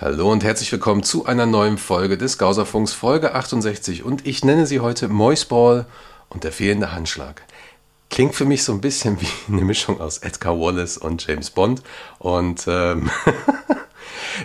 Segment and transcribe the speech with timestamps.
[0.00, 4.02] Hallo und herzlich willkommen zu einer neuen Folge des Gauserfunks, Folge 68.
[4.02, 5.84] Und ich nenne sie heute Moisball
[6.30, 7.42] und der fehlende Handschlag.
[8.08, 11.82] Klingt für mich so ein bisschen wie eine Mischung aus Edgar Wallace und James Bond.
[12.18, 13.10] Und ähm,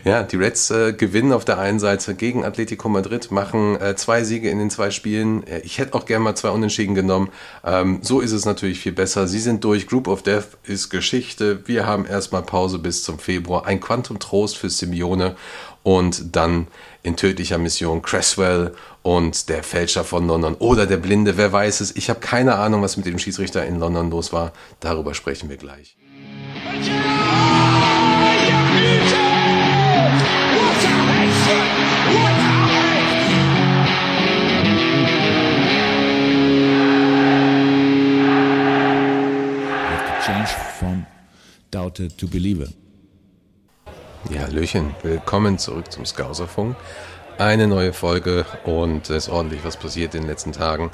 [0.06, 4.24] Ja, die Reds äh, gewinnen auf der einen Seite gegen Atletico Madrid, machen äh, zwei
[4.24, 5.44] Siege in den zwei Spielen.
[5.64, 7.32] Ich hätte auch gerne mal zwei Unentschieden genommen.
[7.66, 9.28] Ähm, so ist es natürlich viel besser.
[9.28, 9.88] Sie sind durch.
[9.88, 11.68] Group of Death ist Geschichte.
[11.68, 13.66] Wir haben erstmal Pause bis zum Februar.
[13.66, 15.36] Ein Quantum Trost für Simeone
[15.82, 16.68] und dann
[17.02, 21.96] in tödlicher Mission Cresswell und der Fälscher von London oder der Blinde, wer weiß es.
[21.96, 24.54] Ich habe keine Ahnung, was mit dem Schiedsrichter in London los war.
[24.82, 25.98] Darüber sprechen wir gleich.
[41.70, 42.68] Doubted to believe.
[44.32, 46.76] Ja, Hallöchen, willkommen zurück zum Skauserfunk.
[47.38, 50.90] Eine neue Folge und es ist ordentlich was passiert in den letzten Tagen.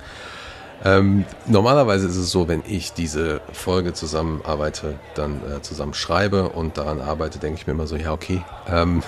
[0.84, 6.78] Ähm, normalerweise ist es so, wenn ich diese Folge zusammenarbeite, dann äh, zusammen schreibe und
[6.78, 9.02] daran arbeite, denke ich mir immer so, ja, okay, ähm,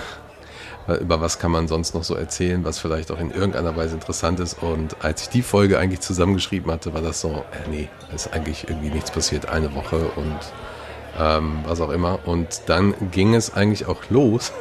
[0.86, 4.40] über was kann man sonst noch so erzählen, was vielleicht auch in irgendeiner Weise interessant
[4.40, 4.62] ist.
[4.62, 8.68] Und als ich die Folge eigentlich zusammengeschrieben hatte, war das so, äh, nee, ist eigentlich
[8.68, 10.38] irgendwie nichts passiert, eine Woche und
[11.18, 12.18] ähm, was auch immer.
[12.26, 14.52] Und dann ging es eigentlich auch los.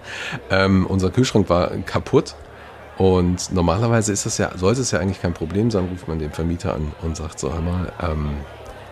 [0.50, 2.34] ähm, unser Kühlschrank war kaputt.
[2.98, 6.32] Und normalerweise ist das ja, sollte es ja eigentlich kein Problem sein, ruft man den
[6.32, 8.32] Vermieter an und sagt so einmal, ähm,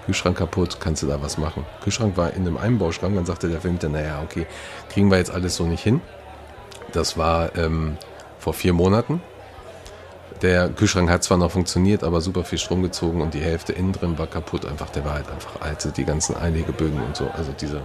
[0.07, 1.67] Kühlschrank kaputt, kannst du da was machen?
[1.83, 4.47] Kühlschrank war in einem Einbauschrank, dann sagte der Vermieter, naja, okay,
[4.89, 6.01] kriegen wir jetzt alles so nicht hin.
[6.93, 7.97] Das war ähm,
[8.39, 9.21] vor vier Monaten
[10.43, 13.93] der Kühlschrank hat zwar noch funktioniert, aber super viel Strom gezogen und die Hälfte innen
[13.93, 14.67] drin war kaputt.
[14.67, 15.97] Einfach, der war halt einfach alt.
[15.97, 17.79] Die ganzen Einlegebögen und so, also diese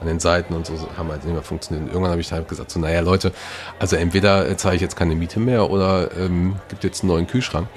[0.00, 1.86] an den Seiten und so haben halt nicht mehr funktioniert.
[1.86, 3.32] Und irgendwann habe ich halt gesagt, so, naja Leute,
[3.78, 7.68] also entweder zahle ich jetzt keine Miete mehr oder ähm, gibt jetzt einen neuen Kühlschrank.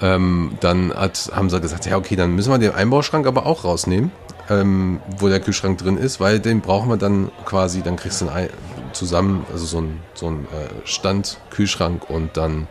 [0.00, 3.64] Ähm, dann hat, haben sie gesagt, ja okay, dann müssen wir den Einbauschrank aber auch
[3.64, 4.12] rausnehmen,
[4.48, 8.28] ähm, wo der Kühlschrank drin ist, weil den brauchen wir dann quasi, dann kriegst du
[8.28, 8.50] einen
[8.98, 12.66] zusammen, also so ein, so ein äh, Stand-Kühlschrank und dann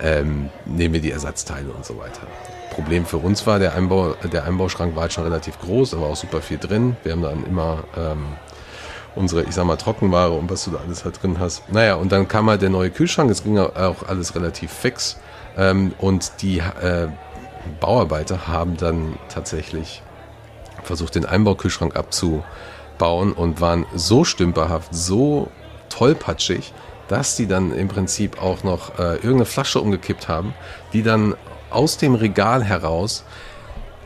[0.00, 2.22] ähm, nehmen wir die Ersatzteile und so weiter.
[2.70, 6.08] Problem für uns war, der, Einbau, der Einbauschrank war halt schon relativ groß, da war
[6.08, 6.96] auch super viel drin.
[7.02, 8.26] Wir haben dann immer ähm,
[9.14, 11.72] unsere, ich sag mal, Trockenware und was du da alles halt drin hast.
[11.72, 15.18] Naja, und dann kam halt der neue Kühlschrank, es ging auch alles relativ fix.
[15.56, 17.08] Ähm, und die äh,
[17.80, 20.02] Bauarbeiter haben dann tatsächlich
[20.82, 21.96] versucht, den Einbaukühlschrank
[22.94, 25.48] abzubauen und waren so stümperhaft, so
[25.88, 26.72] tollpatschig,
[27.08, 30.54] dass die dann im Prinzip auch noch äh, irgendeine Flasche umgekippt haben,
[30.92, 31.34] die dann
[31.70, 33.24] aus dem Regal heraus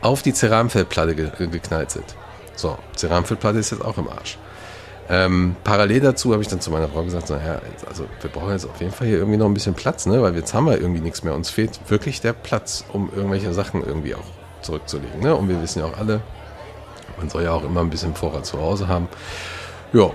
[0.01, 2.15] auf die Ceramfeldplatte ge geknallt sind.
[2.55, 4.37] So, Ceramfeldplatte ist jetzt auch im Arsch.
[5.11, 8.65] Ähm, parallel dazu habe ich dann zu meiner Frau gesagt, naja, also wir brauchen jetzt
[8.65, 10.21] auf jeden Fall hier irgendwie noch ein bisschen Platz, ne?
[10.21, 11.33] weil jetzt haben wir irgendwie nichts mehr.
[11.33, 14.27] Uns fehlt wirklich der Platz, um irgendwelche Sachen irgendwie auch
[14.61, 15.21] zurückzulegen.
[15.21, 15.35] Ne?
[15.35, 16.21] Und wir wissen ja auch alle,
[17.19, 19.07] man soll ja auch immer ein bisschen Vorrat zu Hause haben.
[19.93, 20.11] Ja,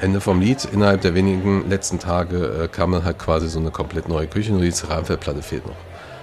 [0.00, 0.64] Ende vom Lied.
[0.72, 4.52] Innerhalb der wenigen letzten Tage äh, kam dann halt quasi so eine komplett neue Küche,
[4.52, 5.76] nur die Ceramfeldplatte fehlt noch.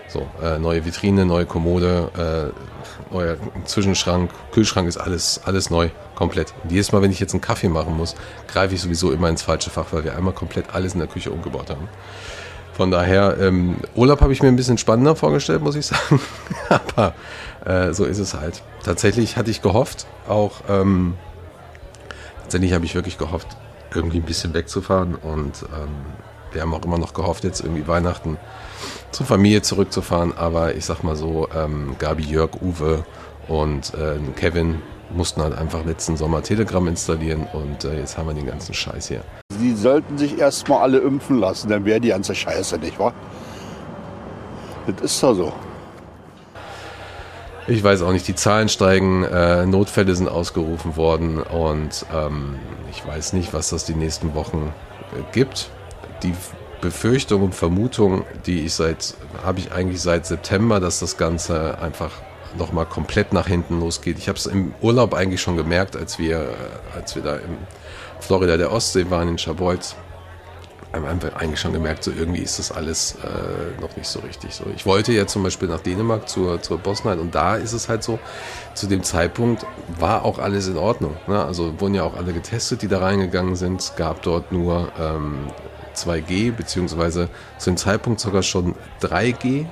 [0.08, 6.54] So, äh, neue Vitrine, neue Kommode, äh, neuer Zwischenschrank, Kühlschrank ist alles, alles neu, komplett.
[6.64, 8.16] Und jedes Mal, wenn ich jetzt einen Kaffee machen muss,
[8.48, 11.32] greife ich sowieso immer ins falsche Fach, weil wir einmal komplett alles in der Küche
[11.32, 11.90] umgebaut haben.
[12.74, 16.20] Von daher, ähm, Urlaub habe ich mir ein bisschen spannender vorgestellt, muss ich sagen.
[16.70, 17.14] Aber
[17.66, 18.64] äh, so ist es halt.
[18.84, 21.16] Tatsächlich hatte ich gehofft, auch ähm,
[22.44, 23.48] tatsächlich habe ich wirklich gehofft,
[23.94, 25.16] irgendwie ein bisschen wegzufahren.
[25.16, 25.90] Und ähm,
[26.52, 28.38] wir haben auch immer noch gehofft, jetzt irgendwie Weihnachten
[29.12, 30.38] zur Familie zurückzufahren.
[30.38, 33.04] Aber ich sag mal so, ähm, Gabi, Jörg, Uwe
[33.48, 34.82] und äh, Kevin
[35.12, 39.08] mussten halt einfach letzten Sommer Telegram installieren und äh, jetzt haben wir den ganzen Scheiß
[39.08, 39.24] hier.
[39.58, 43.14] Sie sollten sich erstmal alle impfen lassen, dann wäre die ganze Scheiße, nicht wahr?
[44.88, 45.54] Das ist doch so.
[47.68, 52.60] Ich weiß auch nicht, die Zahlen steigen, äh, Notfälle sind ausgerufen worden und ähm,
[52.92, 54.72] ich weiß nicht, was das die nächsten Wochen
[55.14, 55.72] äh, gibt.
[56.22, 56.34] Die
[56.80, 62.12] Befürchtung und Vermutung, die ich seit, habe ich eigentlich seit September, dass das Ganze einfach
[62.56, 64.20] nochmal komplett nach hinten losgeht.
[64.20, 67.58] Ich habe es im Urlaub eigentlich schon gemerkt, als wir, äh, als wir da im
[68.20, 69.96] Florida der Ostsee waren, in Chabois
[71.04, 74.66] wir eigentlich schon gemerkt, so irgendwie ist das alles äh, noch nicht so richtig so.
[74.76, 78.04] Ich wollte ja zum Beispiel nach Dänemark zur, zur Bosnheit und da ist es halt
[78.04, 78.20] so,
[78.74, 79.66] zu dem Zeitpunkt
[80.00, 81.16] war auch alles in Ordnung.
[81.28, 81.44] Ne?
[81.44, 83.82] Also wurden ja auch alle getestet, die da reingegangen sind.
[83.82, 85.48] Es gab dort nur ähm,
[85.96, 89.66] 2G, beziehungsweise zu dem Zeitpunkt sogar schon 3G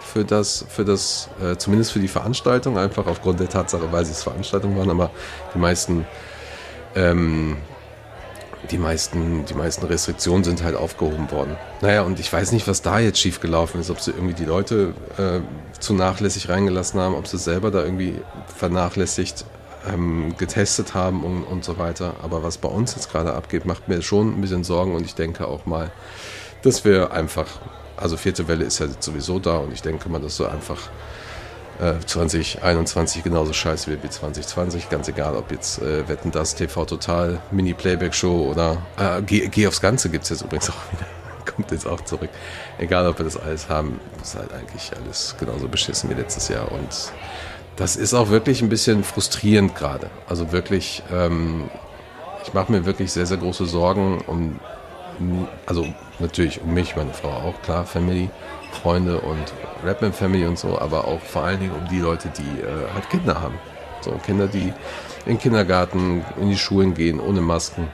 [0.00, 4.12] für das, für das, äh, zumindest für die Veranstaltung, einfach aufgrund der Tatsache, weil sie
[4.12, 5.10] es Veranstaltungen waren, aber
[5.54, 6.06] die meisten
[6.94, 7.58] ähm,
[8.70, 11.56] die meisten, die meisten Restriktionen sind halt aufgehoben worden.
[11.80, 14.94] Naja, und ich weiß nicht, was da jetzt schiefgelaufen ist, ob sie irgendwie die Leute
[15.16, 15.40] äh,
[15.78, 18.20] zu nachlässig reingelassen haben, ob sie selber da irgendwie
[18.56, 19.44] vernachlässigt
[19.88, 22.14] ähm, getestet haben und, und so weiter.
[22.22, 25.14] Aber was bei uns jetzt gerade abgeht, macht mir schon ein bisschen Sorgen und ich
[25.14, 25.90] denke auch mal,
[26.62, 27.46] dass wir einfach,
[27.96, 30.90] also vierte Welle ist ja sowieso da und ich denke mal, dass so einfach
[31.78, 34.88] 2021 äh, genauso scheiße wird wie 2020.
[34.88, 39.80] Ganz egal, ob jetzt äh, Wetten das, TV Total, Mini-Playback-Show oder äh, Geh, Geh aufs
[39.80, 41.06] Ganze gibt es jetzt übrigens auch wieder.
[41.44, 42.30] Kommt jetzt auch zurück.
[42.78, 46.70] Egal, ob wir das alles haben, ist halt eigentlich alles genauso beschissen wie letztes Jahr.
[46.70, 47.12] Und
[47.76, 50.10] das ist auch wirklich ein bisschen frustrierend gerade.
[50.28, 51.70] Also wirklich, ähm,
[52.44, 54.58] ich mache mir wirklich sehr, sehr große Sorgen um,
[55.66, 55.86] also
[56.18, 58.30] natürlich um mich, meine Frau auch, klar, Family,
[58.82, 59.52] Freunde und
[59.84, 63.08] Rapman Family und so, aber auch vor allen Dingen um die Leute, die äh, halt
[63.10, 63.58] Kinder haben.
[64.00, 64.72] So Kinder, die
[65.26, 67.88] in den Kindergarten, in die Schulen gehen, ohne Masken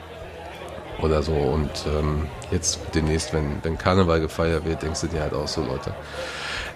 [1.01, 1.33] oder so.
[1.33, 5.61] Und ähm, jetzt demnächst, wenn, wenn Karneval gefeiert wird, denkst du dir halt auch so,
[5.61, 5.93] Leute.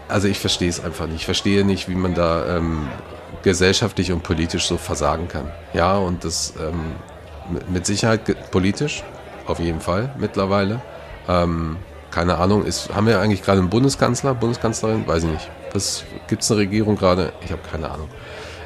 [0.08, 1.18] Also ich verstehe es einfach nicht.
[1.18, 2.88] Ich verstehe nicht, wie man da ähm,
[3.44, 5.52] gesellschaftlich und politisch so versagen kann.
[5.74, 6.96] Ja, und das ähm,
[7.70, 9.04] mit Sicherheit politisch,
[9.46, 10.82] auf jeden Fall mittlerweile.
[11.28, 11.78] Ähm,
[12.12, 15.08] keine Ahnung, ist, haben wir eigentlich gerade einen Bundeskanzler, Bundeskanzlerin?
[15.08, 15.50] Weiß ich nicht.
[16.28, 17.34] Gibt es eine Regierung gerade?
[17.44, 18.10] Ich habe keine Ahnung.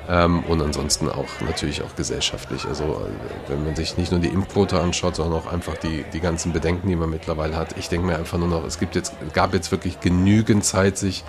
[0.10, 2.66] Ähm, und ansonsten auch natürlich auch gesellschaftlich.
[2.66, 6.20] Also äh, wenn man sich nicht nur die Impfquote anschaut, sondern auch einfach die, die
[6.20, 7.78] ganzen Bedenken, die man mittlerweile hat.
[7.78, 11.24] Ich denke mir einfach nur noch, es gibt jetzt, gab jetzt wirklich genügend Zeit, sich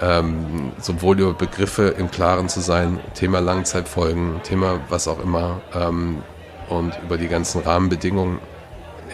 [0.00, 6.22] ähm, sowohl über Begriffe im Klaren zu sein, Thema Langzeitfolgen, Thema was auch immer ähm,
[6.68, 8.38] und über die ganzen Rahmenbedingungen.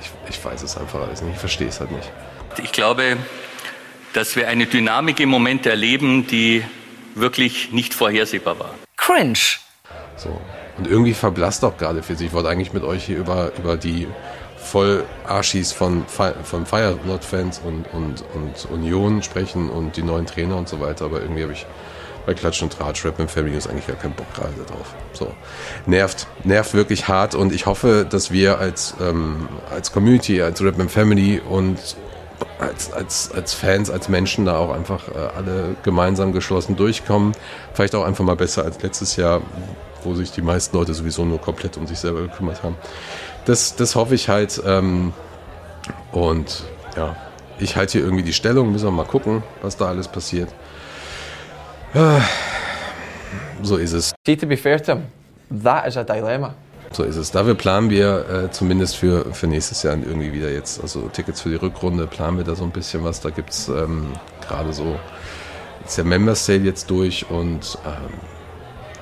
[0.04, 2.10] Ich, ich weiß es einfach alles nicht, ich verstehe es halt nicht.
[2.62, 3.16] Ich glaube,
[4.12, 6.64] dass wir eine Dynamik im Moment erleben, die
[7.14, 8.74] wirklich nicht vorhersehbar war.
[8.96, 9.38] Cringe.
[10.16, 10.40] So.
[10.78, 12.28] Und irgendwie verblasst auch gerade für sich.
[12.28, 14.08] Ich wollte eigentlich mit euch hier über, über die
[14.56, 20.80] Vollarschis von, von Feyenoord-Fans und, und, und Union sprechen und die neuen Trainer und so
[20.80, 21.04] weiter.
[21.04, 21.66] Aber irgendwie habe ich
[22.26, 24.94] bei Klatsch und Tratsch, Rap and Family ist eigentlich gar keinen Bock gerade drauf.
[25.12, 25.32] So.
[25.86, 30.78] Nervt, nervt wirklich hart und ich hoffe, dass wir als, ähm, als Community, als Rap
[30.80, 31.78] and Family und
[32.58, 37.32] als, als, als Fans, als Menschen da auch einfach äh, alle gemeinsam geschlossen durchkommen.
[37.72, 39.42] Vielleicht auch einfach mal besser als letztes Jahr,
[40.02, 42.76] wo sich die meisten Leute sowieso nur komplett um sich selber gekümmert haben.
[43.44, 44.62] Das, das hoffe ich halt.
[44.66, 45.12] Ähm,
[46.12, 46.64] und
[46.96, 47.16] ja,
[47.58, 50.48] ich halte hier irgendwie die Stellung, müssen wir mal gucken, was da alles passiert.
[53.62, 54.12] So ist es.
[54.26, 55.04] See, to be fair to him,
[55.62, 56.54] that is a dilemma.
[56.92, 57.30] So ist es.
[57.30, 61.48] Dafür planen wir äh, zumindest für, für nächstes Jahr irgendwie wieder jetzt, also Tickets für
[61.48, 63.20] die Rückrunde, planen wir da so ein bisschen was.
[63.20, 64.12] Da gibt es ähm,
[64.46, 64.98] gerade so,
[65.84, 68.14] ist der Member Sale jetzt durch und ähm,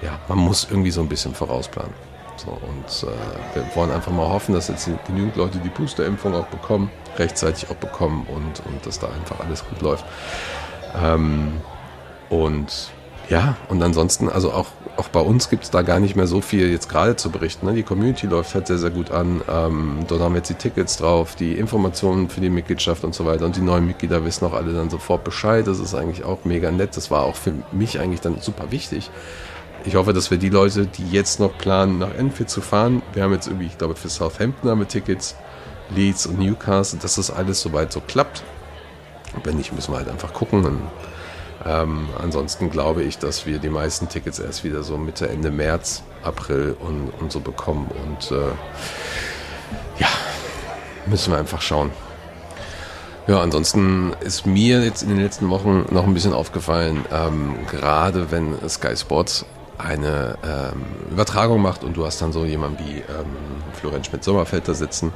[0.01, 1.93] ja, man muss irgendwie so ein bisschen vorausplanen.
[2.37, 6.47] So, und äh, wir wollen einfach mal hoffen, dass jetzt genügend Leute die Boosterimpfung auch
[6.47, 10.05] bekommen, rechtzeitig auch bekommen und, und dass da einfach alles gut läuft.
[11.03, 11.61] Ähm,
[12.33, 12.91] und
[13.29, 16.41] ja, und ansonsten, also auch auch bei uns gibt es da gar nicht mehr so
[16.41, 17.67] viel jetzt gerade zu berichten.
[17.67, 17.75] Ne?
[17.75, 19.41] Die Community läuft halt sehr, sehr gut an.
[19.49, 23.25] Ähm, dort haben wir jetzt die Tickets drauf, die Informationen für die Mitgliedschaft und so
[23.25, 23.47] weiter.
[23.47, 25.67] Und die neuen Mitglieder wissen auch alle dann sofort Bescheid.
[25.67, 26.97] Das ist eigentlich auch mega nett.
[26.97, 29.11] Das war auch für mich eigentlich dann super wichtig.
[29.85, 33.25] Ich hoffe, dass wir die Leute, die jetzt noch planen, nach Enfield zu fahren, wir
[33.25, 35.35] haben jetzt irgendwie, ich glaube, für Southampton haben wir Tickets,
[35.91, 38.45] Leeds und Newcastle, dass das alles soweit so klappt.
[39.43, 40.63] Wenn nicht, müssen wir halt einfach gucken.
[40.63, 40.79] Dann
[41.67, 46.03] ähm, ansonsten glaube ich, dass wir die meisten Tickets erst wieder so Mitte, Ende März,
[46.23, 47.91] April und, und so bekommen.
[48.05, 48.51] Und äh,
[49.99, 50.09] ja,
[51.07, 51.91] müssen wir einfach schauen.
[53.29, 58.33] Ja, ansonsten ist mir jetzt in den letzten Wochen noch ein bisschen aufgefallen, ähm, gerade
[58.33, 59.47] wenn Sky Sports
[59.79, 63.37] eine ähm, Übertragung macht und du hast dann so jemanden wie ähm,
[63.75, 65.13] Florenz Schmidt-Sommerfeld da sitzen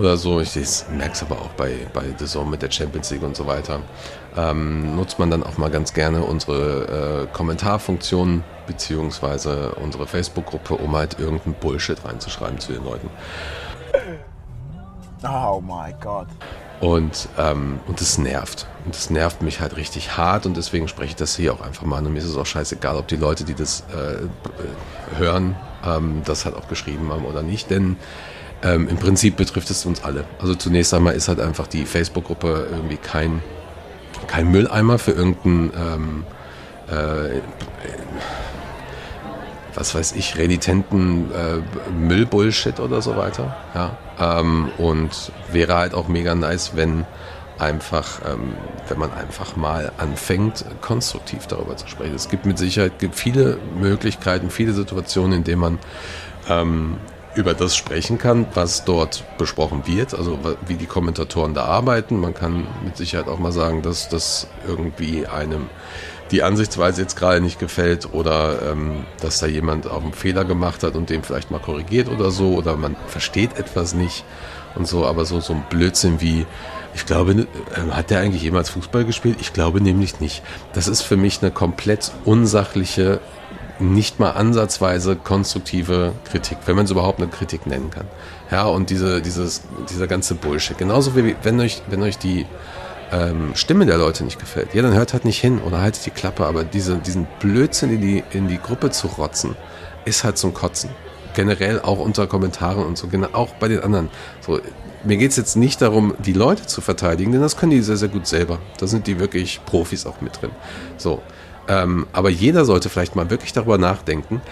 [0.00, 0.40] oder so.
[0.40, 0.56] Ich
[0.90, 3.80] merke es aber auch bei, bei The Zone mit der Champions League und so weiter.
[4.36, 10.96] Ähm, nutzt man dann auch mal ganz gerne unsere äh, Kommentarfunktion beziehungsweise unsere Facebook-Gruppe, um
[10.96, 13.10] halt irgendeinen Bullshit reinzuschreiben zu den Leuten.
[15.22, 16.28] Oh mein Gott.
[16.80, 18.66] Und, ähm, und das nervt.
[18.86, 21.82] Und das nervt mich halt richtig hart und deswegen spreche ich das hier auch einfach
[21.82, 22.06] mal an.
[22.06, 26.46] Und mir ist es auch scheißegal, ob die Leute, die das äh, hören, ähm, das
[26.46, 27.70] halt auch geschrieben haben oder nicht.
[27.70, 27.98] Denn
[28.62, 30.24] ähm, Im Prinzip betrifft es uns alle.
[30.38, 33.42] Also zunächst einmal ist halt einfach die Facebook-Gruppe irgendwie kein,
[34.26, 36.24] kein Mülleimer für irgendeinen, ähm,
[36.88, 37.40] äh,
[39.74, 43.56] was weiß ich, renitenten äh, Müllbullshit oder so weiter.
[43.74, 43.96] Ja?
[44.18, 47.06] Ähm, und wäre halt auch mega nice, wenn
[47.58, 48.54] einfach, ähm,
[48.88, 52.14] wenn man einfach mal anfängt, konstruktiv darüber zu sprechen.
[52.14, 55.78] Es gibt mit Sicherheit gibt viele Möglichkeiten, viele Situationen, in denen man
[56.48, 56.96] ähm,
[57.34, 62.18] über das sprechen kann, was dort besprochen wird, also wie die Kommentatoren da arbeiten.
[62.18, 65.68] Man kann mit Sicherheit auch mal sagen, dass das irgendwie einem
[66.30, 70.82] die Ansichtsweise jetzt gerade nicht gefällt oder ähm, dass da jemand auch einen Fehler gemacht
[70.82, 74.24] hat und den vielleicht mal korrigiert oder so oder man versteht etwas nicht
[74.74, 76.46] und so, aber so, so ein Blödsinn wie,
[76.94, 77.46] ich glaube, äh,
[77.90, 79.38] hat der eigentlich jemals Fußball gespielt?
[79.40, 80.42] Ich glaube nämlich nicht.
[80.72, 83.20] Das ist für mich eine komplett unsachliche,
[83.80, 88.06] nicht mal ansatzweise konstruktive Kritik, wenn man es überhaupt eine Kritik nennen kann.
[88.50, 90.76] Ja, und diese, dieses, dieser ganze Bullshit.
[90.76, 92.46] Genauso wie wenn euch, wenn euch die
[93.12, 96.10] ähm, Stimme der Leute nicht gefällt, ja, dann hört halt nicht hin oder haltet die
[96.10, 99.56] Klappe, aber diese, diesen Blödsinn in die, in die Gruppe zu rotzen,
[100.04, 100.90] ist halt zum Kotzen.
[101.34, 104.10] Generell auch unter Kommentaren und so, auch bei den anderen.
[104.40, 104.60] So,
[105.04, 108.08] mir geht's jetzt nicht darum, die Leute zu verteidigen, denn das können die sehr, sehr
[108.08, 108.58] gut selber.
[108.78, 110.50] Da sind die wirklich Profis auch mit drin.
[110.96, 111.22] So.
[111.70, 114.42] Ähm, aber jeder sollte vielleicht mal wirklich darüber nachdenken.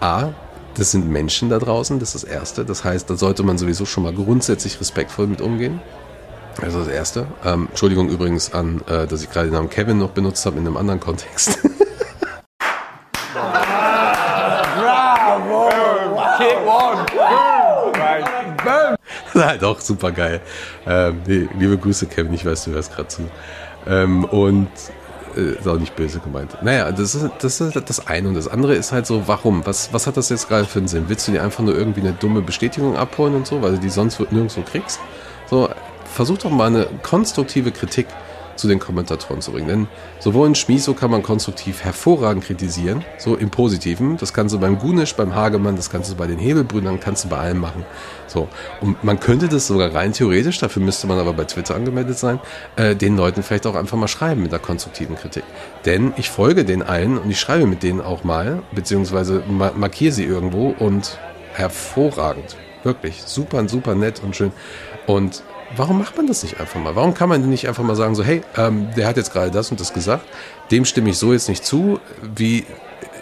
[0.00, 0.30] A,
[0.74, 2.64] das sind Menschen da draußen, das ist das Erste.
[2.64, 5.82] Das heißt, da sollte man sowieso schon mal grundsätzlich respektvoll mit umgehen.
[6.62, 7.26] Also das Erste.
[7.44, 10.66] Ähm, Entschuldigung übrigens an, äh, dass ich gerade den Namen Kevin noch benutzt habe in
[10.66, 11.58] einem anderen Kontext.
[14.80, 15.68] Bravo!
[16.38, 17.04] Kick one!
[19.34, 20.40] Ist halt auch super geil.
[20.86, 23.28] Ähm, nee, liebe Grüße, Kevin, ich weiß, du hörst gerade zu.
[23.86, 24.70] Ähm, und
[25.36, 26.56] äh, ist auch nicht böse gemeint.
[26.62, 28.28] Naja, das ist, das ist das eine.
[28.28, 29.64] Und das andere ist halt so, warum?
[29.66, 31.04] Was, was hat das jetzt gerade für einen Sinn?
[31.08, 33.90] Willst du dir einfach nur irgendwie eine dumme Bestätigung abholen und so, weil du die
[33.90, 35.00] sonst nirgendwo kriegst?
[35.48, 35.68] So,
[36.04, 38.06] versuch doch mal eine konstruktive Kritik
[38.56, 39.68] zu den Kommentatoren zu bringen.
[39.68, 39.88] Denn
[40.20, 44.16] sowohl in Schmiso kann man konstruktiv hervorragend kritisieren, so im Positiven.
[44.16, 47.28] Das kannst du beim Gunisch, beim Hagemann, das kannst du bei den Hebelbrüdern, kannst du
[47.28, 47.84] bei allem machen.
[48.26, 48.48] So.
[48.80, 52.40] Und man könnte das sogar rein theoretisch, dafür müsste man aber bei Twitter angemeldet sein,
[52.76, 55.44] äh, den Leuten vielleicht auch einfach mal schreiben mit der konstruktiven Kritik.
[55.84, 60.24] Denn ich folge den allen und ich schreibe mit denen auch mal, beziehungsweise markiere sie
[60.24, 61.18] irgendwo und
[61.52, 62.56] hervorragend.
[62.82, 64.52] Wirklich super, super nett und schön.
[65.06, 65.42] Und
[65.76, 66.96] warum macht man das nicht einfach mal?
[66.96, 69.70] Warum kann man nicht einfach mal sagen, so, hey, ähm, der hat jetzt gerade das
[69.70, 70.24] und das gesagt,
[70.70, 72.00] dem stimme ich so jetzt nicht zu.
[72.34, 72.64] Wie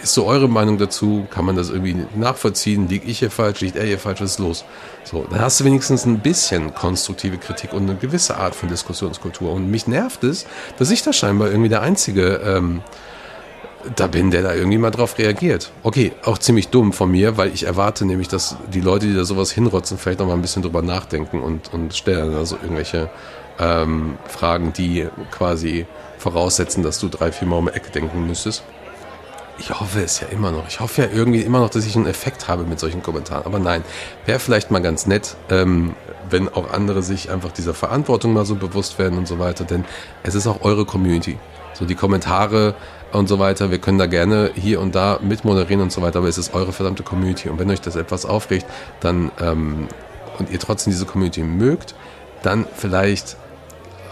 [0.03, 1.27] ist so eure Meinung dazu?
[1.31, 2.89] Kann man das irgendwie nachvollziehen?
[2.89, 3.61] Liegt ich hier falsch?
[3.61, 4.21] Liegt er hier falsch?
[4.21, 4.65] Was ist los?
[5.05, 9.53] So, dann hast du wenigstens ein bisschen konstruktive Kritik und eine gewisse Art von Diskussionskultur.
[9.53, 10.47] Und mich nervt es,
[10.79, 12.83] dass ich da scheinbar irgendwie der einzige ähm,
[13.97, 15.73] da bin, der da irgendwie mal drauf reagiert.
[15.83, 19.25] Okay, auch ziemlich dumm von mir, weil ich erwarte nämlich, dass die Leute, die da
[19.25, 23.11] sowas hinrotzen, vielleicht noch mal ein bisschen drüber nachdenken und, und stellen also irgendwelche
[23.59, 25.87] ähm, Fragen, die quasi
[26.19, 28.65] voraussetzen, dass du drei, vier Mal um die Ecke denken müsstest.
[29.59, 30.67] Ich hoffe es ja immer noch.
[30.67, 33.45] Ich hoffe ja irgendwie immer noch, dass ich einen Effekt habe mit solchen Kommentaren.
[33.45, 33.85] Aber nein,
[34.25, 35.95] wäre vielleicht mal ganz nett, ähm,
[36.31, 39.65] wenn auch andere sich einfach dieser Verantwortung mal so bewusst werden und so weiter.
[39.65, 39.85] Denn
[40.23, 41.39] es ist auch eure Community.
[41.75, 42.75] So die Kommentare
[43.13, 43.71] und so weiter.
[43.71, 46.73] Wir können da gerne hier und da mitmoderieren und so weiter, aber es ist eure
[46.73, 47.49] verdammte Community.
[47.49, 48.67] Und wenn euch das etwas aufregt,
[49.01, 49.89] dann ähm,
[50.39, 51.95] und ihr trotzdem diese Community mögt,
[52.43, 53.37] dann vielleicht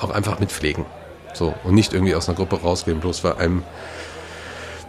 [0.00, 0.84] auch einfach mitpflegen.
[1.32, 3.62] So, und nicht irgendwie aus einer Gruppe rausgehen, bloß weil einem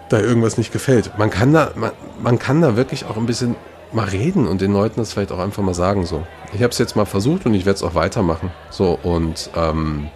[0.10, 1.18] da irgendwas nicht gefällt.
[1.18, 1.92] Man kann da, man,
[2.22, 3.56] man kann da wirklich auch ein bisschen
[3.94, 6.06] mal reden und den Leuten das vielleicht auch einfach mal sagen.
[6.06, 8.52] So, ich habe es jetzt mal versucht und ich werde es auch weitermachen.
[8.70, 10.10] So und ähm,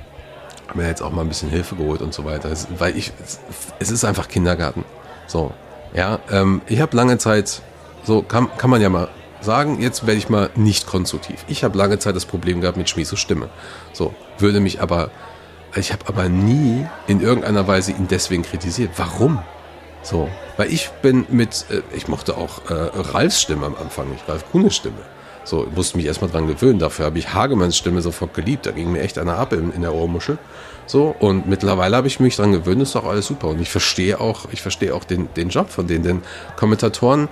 [0.75, 2.51] mir jetzt auch mal ein bisschen Hilfe geholt und so weiter.
[2.51, 3.11] Es, weil ich,
[3.79, 4.83] es ist einfach Kindergarten.
[5.27, 5.51] So,
[5.93, 7.61] ja, ähm, ich habe lange Zeit,
[8.03, 9.09] so kann, kann man ja mal
[9.41, 11.45] sagen, jetzt werde ich mal nicht konstruktiv.
[11.47, 13.49] Ich habe lange Zeit das Problem gehabt mit Schmiesos Stimme.
[13.93, 15.11] So, würde mich aber,
[15.75, 18.91] ich habe aber nie in irgendeiner Weise ihn deswegen kritisiert.
[18.97, 19.39] Warum?
[20.01, 24.27] So, weil ich bin mit, äh, ich mochte auch äh, Ralfs Stimme am Anfang, nicht
[24.27, 24.97] Ralf Kuhnes Stimme.
[25.45, 26.79] So, ich musste mich erstmal dran gewöhnen.
[26.79, 28.65] Dafür habe ich Hagemanns Stimme sofort geliebt.
[28.65, 30.37] Da ging mir echt einer ab in, in der Ohrmuschel.
[30.87, 33.47] So, und mittlerweile habe ich mich dran gewöhnt, ist doch alles super.
[33.47, 36.21] Und ich verstehe auch, ich verstehe auch den, den Job von denen, denn
[36.57, 37.29] Kommentatoren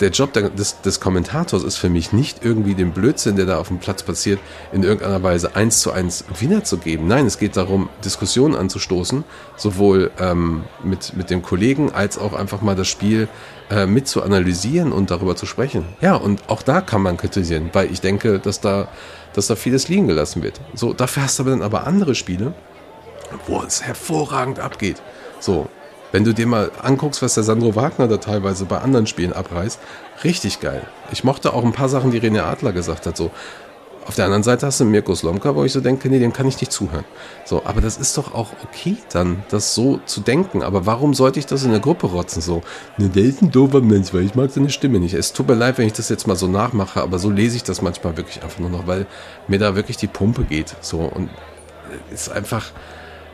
[0.00, 3.68] der Job des, des Kommentators ist für mich nicht irgendwie den Blödsinn, der da auf
[3.68, 4.40] dem Platz passiert,
[4.72, 7.06] in irgendeiner Weise eins zu eins wiederzugeben.
[7.06, 9.24] Nein, es geht darum, Diskussionen anzustoßen,
[9.56, 13.28] sowohl ähm, mit, mit dem Kollegen als auch einfach mal das Spiel
[13.70, 15.84] äh, mit zu analysieren und darüber zu sprechen.
[16.00, 18.88] Ja, und auch da kann man kritisieren, weil ich denke, dass da,
[19.32, 20.60] dass da vieles liegen gelassen wird.
[20.74, 22.52] So, dafür hast du aber dann aber andere Spiele,
[23.46, 25.00] wo es hervorragend abgeht.
[25.38, 25.68] So,
[26.12, 29.78] wenn du dir mal anguckst, was der Sandro Wagner da teilweise bei anderen Spielen abreißt,
[30.24, 30.82] richtig geil.
[31.12, 33.16] Ich mochte auch ein paar Sachen, die René Adler gesagt hat.
[33.16, 33.30] So,
[34.10, 36.48] auf der anderen Seite hast du Mirko Slomka, wo ich so denke, nee, dem kann
[36.48, 37.04] ich nicht zuhören.
[37.44, 40.64] So, aber das ist doch auch okay dann, das so zu denken.
[40.64, 42.42] Aber warum sollte ich das in der Gruppe rotzen?
[42.42, 42.62] So,
[42.98, 45.14] ne, der ist ein doofer Mensch, weil ich mag seine Stimme nicht.
[45.14, 47.62] Es tut mir leid, wenn ich das jetzt mal so nachmache, aber so lese ich
[47.62, 49.06] das manchmal wirklich einfach nur noch, weil
[49.46, 50.74] mir da wirklich die Pumpe geht.
[50.80, 51.30] So, und
[52.12, 52.72] ist einfach,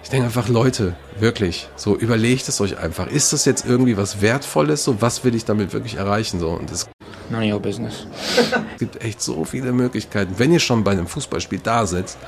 [0.02, 3.06] ich denke einfach, Leute, wirklich, so überlegt es euch einfach.
[3.06, 4.84] Ist das jetzt irgendwie was Wertvolles?
[4.84, 6.38] So, was will ich damit wirklich erreichen?
[6.38, 6.86] So, und das
[7.30, 8.06] None of your business.
[8.72, 10.34] Es gibt echt so viele Möglichkeiten.
[10.38, 12.18] Wenn ihr schon bei einem Fußballspiel da sitzt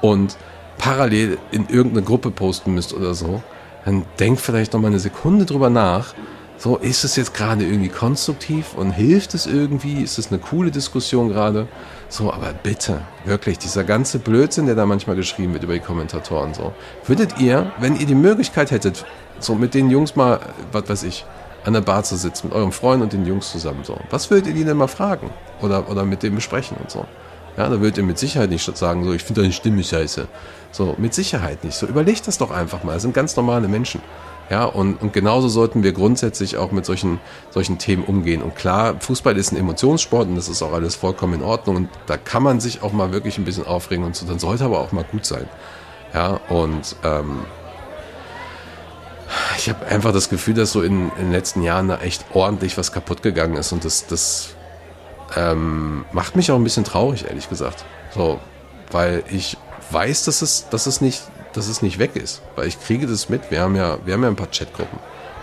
[0.00, 0.36] und
[0.78, 3.42] parallel in irgendeine Gruppe posten müsst oder so,
[3.84, 6.14] dann denkt vielleicht noch mal eine Sekunde drüber nach.
[6.58, 10.02] So, ist es jetzt gerade irgendwie konstruktiv und hilft es irgendwie?
[10.02, 11.68] Ist es eine coole Diskussion gerade?
[12.08, 16.54] So, aber bitte, wirklich, dieser ganze Blödsinn, der da manchmal geschrieben wird über die Kommentatoren,
[16.54, 16.72] so.
[17.06, 19.04] Würdet ihr, wenn ihr die Möglichkeit hättet,
[19.38, 20.40] so mit den Jungs mal,
[20.72, 21.26] was weiß ich,
[21.66, 23.98] an der Bar zu sitzen, mit eurem Freund und den Jungs zusammen, so.
[24.10, 25.30] Was würdet ihr die denn mal fragen?
[25.60, 27.04] Oder, oder mit dem besprechen und so?
[27.56, 30.28] Ja, da würdet ihr mit Sicherheit nicht sagen, so, ich finde deine Stimme scheiße.
[30.70, 31.76] So, mit Sicherheit nicht.
[31.76, 32.94] So, überlegt das doch einfach mal.
[32.94, 34.00] Das sind ganz normale Menschen.
[34.48, 37.18] Ja, und, und genauso sollten wir grundsätzlich auch mit solchen,
[37.50, 38.42] solchen Themen umgehen.
[38.42, 41.76] Und klar, Fußball ist ein Emotionssport und das ist auch alles vollkommen in Ordnung.
[41.76, 44.24] Und da kann man sich auch mal wirklich ein bisschen aufregen und so.
[44.24, 45.48] Dann sollte aber auch mal gut sein.
[46.14, 47.40] Ja, und ähm,
[49.58, 52.78] ich habe einfach das Gefühl, dass so in, in den letzten Jahren da echt ordentlich
[52.78, 53.72] was kaputt gegangen ist.
[53.72, 54.50] Und das, das
[55.36, 57.84] ähm, macht mich auch ein bisschen traurig, ehrlich gesagt.
[58.14, 58.38] So,
[58.90, 59.56] weil ich
[59.90, 61.22] weiß, dass es, dass es nicht
[61.56, 62.42] dass es nicht weg ist.
[62.54, 63.50] Weil ich kriege das mit.
[63.50, 64.98] Wir haben ja, wir haben ja ein paar Chatgruppen.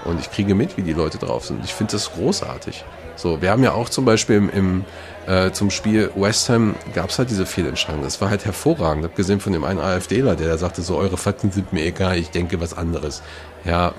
[0.06, 1.64] Und ich kriege mit, wie die Leute drauf sind.
[1.64, 2.84] Ich finde das großartig.
[3.16, 4.86] So, wir haben ja auch zum Beispiel im, im
[5.28, 8.04] äh, zum Spiel West Ham gab es halt diese Fehlentscheidung.
[8.04, 9.06] Das war halt hervorragend.
[9.06, 12.32] Abgesehen von dem einen AfDler, der da sagte, so eure Fakten sind mir egal, ich
[12.32, 13.22] denke was anderes.
[13.66, 13.94] Ja,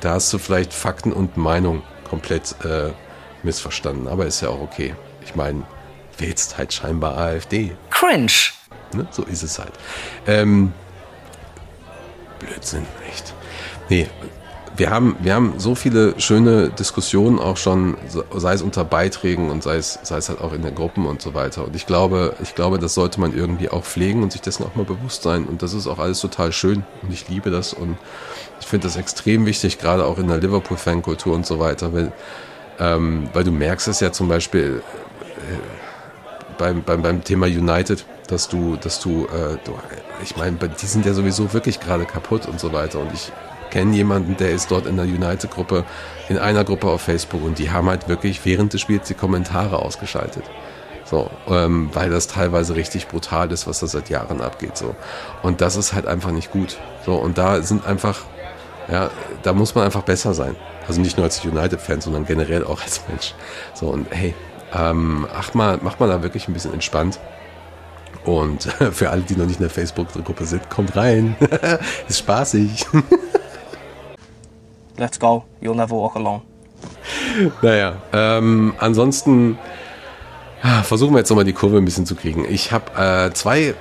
[0.00, 2.92] da hast du vielleicht Fakten und Meinung komplett äh,
[3.42, 4.08] missverstanden.
[4.08, 4.94] Aber ist ja auch okay.
[5.24, 5.64] Ich meine,
[6.16, 7.76] wählst halt scheinbar AfD.
[7.90, 8.32] Cringe.
[8.94, 9.06] Ne?
[9.10, 9.72] So ist es halt.
[10.26, 10.72] Ähm,
[12.38, 13.34] Blödsinn, echt.
[13.88, 14.08] Nee,
[14.78, 17.96] wir haben, wir haben so viele schöne Diskussionen auch schon,
[18.36, 21.20] sei es unter Beiträgen und sei es, sei es halt auch in den Gruppen und
[21.20, 21.64] so weiter.
[21.64, 24.76] Und ich glaube, ich glaube, das sollte man irgendwie auch pflegen und sich dessen auch
[24.76, 25.46] mal bewusst sein.
[25.46, 27.98] Und das ist auch alles total schön und ich liebe das und
[28.60, 32.12] ich finde das extrem wichtig, gerade auch in der Liverpool-Fankultur und so weiter, weil,
[32.78, 34.82] ähm, weil du merkst es ja zum Beispiel
[35.34, 39.74] äh, beim, beim, beim Thema United, dass du, dass du, äh, du
[40.22, 43.00] ich meine, die sind ja sowieso wirklich gerade kaputt und so weiter.
[43.00, 43.32] Und ich
[43.70, 45.84] kenne jemanden, der ist dort in der United-Gruppe,
[46.28, 49.80] in einer Gruppe auf Facebook und die haben halt wirklich während des Spiels die Kommentare
[49.80, 50.44] ausgeschaltet.
[51.04, 54.76] So, ähm, weil das teilweise richtig brutal ist, was da seit Jahren abgeht.
[54.76, 54.94] So.
[55.42, 56.76] Und das ist halt einfach nicht gut.
[57.06, 58.20] So, und da sind einfach,
[58.92, 59.10] ja,
[59.42, 60.54] da muss man einfach besser sein.
[60.86, 63.34] Also nicht nur als United-Fan, sondern generell auch als Mensch.
[63.72, 64.34] So, und hey,
[64.74, 67.18] ähm, acht mal, macht mal da wirklich ein bisschen entspannt.
[68.24, 71.36] Und für alle, die noch nicht in der Facebook-Gruppe sind, kommt rein.
[72.08, 72.84] ist spaßig.
[74.98, 75.44] Let's go.
[75.62, 76.42] You'll never walk alone.
[77.62, 79.58] Naja, ähm, ansonsten
[80.82, 82.44] versuchen wir jetzt nochmal die Kurve ein bisschen zu kriegen.
[82.48, 83.74] Ich habe äh, zwei,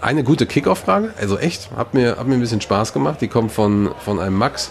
[0.00, 3.20] eine gute Kickoff-Frage, also echt, hat mir, hat mir ein bisschen Spaß gemacht.
[3.20, 4.70] Die kommt von, von einem Max,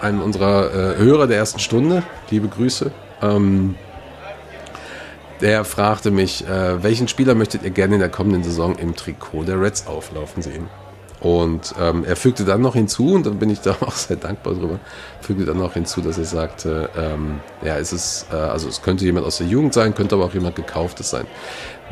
[0.00, 2.02] einem unserer äh, Hörer der ersten Stunde.
[2.30, 2.92] Liebe Grüße.
[3.22, 3.76] Ähm,
[5.40, 9.44] der fragte mich, äh, welchen Spieler möchtet ihr gerne in der kommenden Saison im Trikot
[9.44, 10.68] der Reds auflaufen sehen?
[11.20, 14.54] Und ähm, er fügte dann noch hinzu, und dann bin ich da auch sehr dankbar
[14.54, 14.80] drüber,
[15.20, 19.04] fügte dann noch hinzu, dass er sagte, ähm, ja, es ist, äh, also es könnte
[19.04, 21.26] jemand aus der Jugend sein, könnte aber auch jemand gekauftes sein.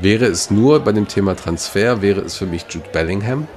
[0.00, 3.48] Wäre es nur bei dem Thema Transfer, wäre es für mich Jude Bellingham.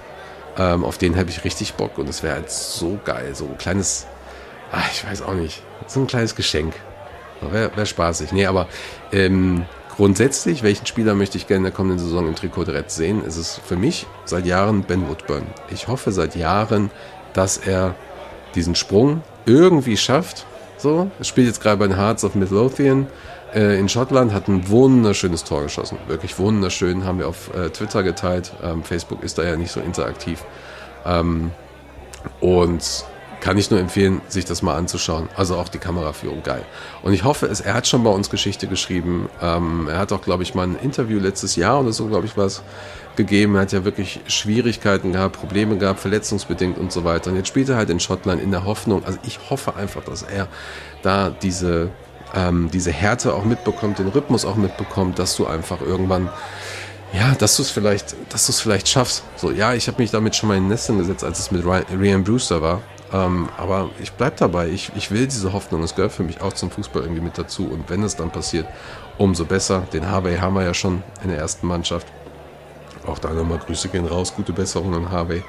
[0.58, 3.58] Ähm, auf den habe ich richtig Bock und es wäre halt so geil, so ein
[3.58, 4.06] kleines,
[4.72, 6.74] ach, ich weiß auch nicht, so ein kleines Geschenk.
[7.50, 8.34] Wäre wär spaßig.
[8.34, 8.68] Nee, aber
[9.12, 12.96] ähm, Grundsätzlich, welchen Spieler möchte ich gerne in der kommenden Saison im Trikot der Reds
[12.96, 15.44] sehen, ist es für mich seit Jahren Ben Woodburn.
[15.70, 16.90] Ich hoffe seit Jahren,
[17.34, 17.96] dass er
[18.56, 20.46] diesen Sprung irgendwie schafft.
[20.78, 23.08] So, er spielt jetzt gerade bei den Hearts of Midlothian
[23.54, 25.98] äh, in Schottland, hat ein wunderschönes Tor geschossen.
[26.08, 28.54] Wirklich wunderschön, haben wir auf äh, Twitter geteilt.
[28.64, 30.44] Ähm, Facebook ist da ja nicht so interaktiv.
[31.06, 31.52] Ähm,
[32.40, 33.06] und
[33.42, 35.28] kann ich nur empfehlen, sich das mal anzuschauen.
[35.36, 36.64] Also auch die Kameraführung geil.
[37.02, 39.30] Und ich hoffe es, er hat schon bei uns Geschichte geschrieben.
[39.42, 42.38] Ähm, er hat auch, glaube ich, mal ein Interview letztes Jahr oder so, glaube ich,
[42.38, 42.62] was
[43.16, 43.56] gegeben.
[43.56, 47.32] Er hat ja wirklich Schwierigkeiten gehabt, Probleme gehabt, verletzungsbedingt und so weiter.
[47.32, 49.04] Und jetzt spielt er halt in Schottland in der Hoffnung.
[49.04, 50.48] Also ich hoffe einfach, dass er
[51.02, 51.90] da diese,
[52.36, 56.30] ähm, diese Härte auch mitbekommt, den Rhythmus auch mitbekommt, dass du einfach irgendwann
[57.14, 59.24] ja, dass du es vielleicht, dass du es vielleicht schaffst.
[59.36, 62.24] So, ja, ich habe mich damit schon mal in Nesseln gesetzt, als es mit Ryan
[62.24, 62.82] Brewster war.
[63.14, 64.70] Ähm, aber ich bleibe dabei.
[64.70, 65.84] Ich, ich will diese Hoffnung.
[65.84, 67.68] Es gehört für mich auch zum Fußball irgendwie mit dazu.
[67.68, 68.68] Und wenn es dann passiert,
[69.18, 69.84] umso besser.
[69.94, 72.08] Den Harvey haben wir ja schon in der ersten Mannschaft.
[73.06, 74.34] Auch da nochmal Grüße gehen raus.
[74.36, 75.44] Gute Besserung an Harvey.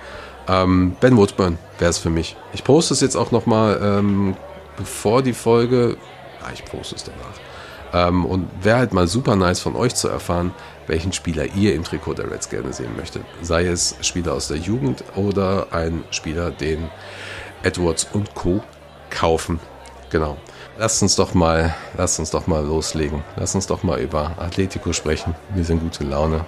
[0.48, 2.36] Ähm, ben Woodburn wäre es für mich.
[2.52, 4.36] Ich poste es jetzt auch nochmal, ähm,
[4.76, 5.96] bevor die Folge.
[6.40, 8.08] Ja, ich poste es danach.
[8.08, 10.52] Ähm, und wäre halt mal super nice von euch zu erfahren,
[10.86, 13.22] welchen Spieler ihr im Trikot der Reds gerne sehen möchtet.
[13.42, 16.88] Sei es Spieler aus der Jugend oder ein Spieler, den
[17.62, 18.60] Edwards und Co.
[19.10, 19.60] kaufen
[20.12, 20.36] Genau.
[20.76, 23.24] Lasst uns doch mal, lasst uns doch mal loslegen.
[23.36, 25.34] Lasst uns doch mal über Atletico sprechen.
[25.54, 26.44] Wir sind gute Laune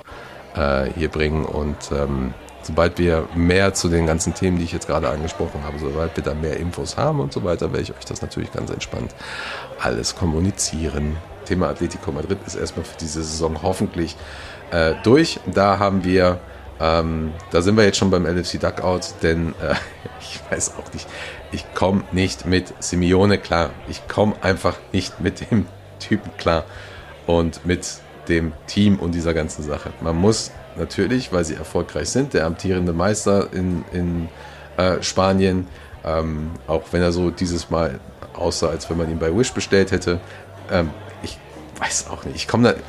[0.54, 4.86] äh, hier bringen und ähm, sobald wir mehr zu den ganzen Themen, die ich jetzt
[4.86, 8.04] gerade angesprochen habe, sobald wir da mehr Infos haben und so weiter, werde ich euch
[8.04, 9.14] das natürlich ganz entspannt
[9.80, 11.16] alles kommunizieren.
[11.46, 14.14] Thema Atletico Madrid ist erstmal für diese Saison hoffentlich
[14.72, 15.40] äh, durch.
[15.46, 16.38] Da haben wir,
[16.80, 19.74] ähm, da sind wir jetzt schon beim LFC Duckout, denn äh,
[20.20, 21.06] ich weiß auch nicht,
[21.52, 23.70] ich komme nicht mit Simeone klar.
[23.88, 25.66] Ich komme einfach nicht mit dem
[25.98, 26.64] Typen klar
[27.26, 27.86] und mit
[28.28, 29.92] dem Team und dieser ganzen Sache.
[30.00, 34.28] Man muss natürlich, weil sie erfolgreich sind, der amtierende Meister in, in
[34.76, 35.68] äh, Spanien,
[36.04, 38.00] ähm, auch wenn er so dieses Mal
[38.34, 40.20] aussah, als wenn man ihn bei Wish bestellt hätte.
[40.70, 40.90] Ähm,
[41.22, 41.38] ich
[41.78, 42.36] weiß auch nicht.
[42.36, 42.80] Ich komme da.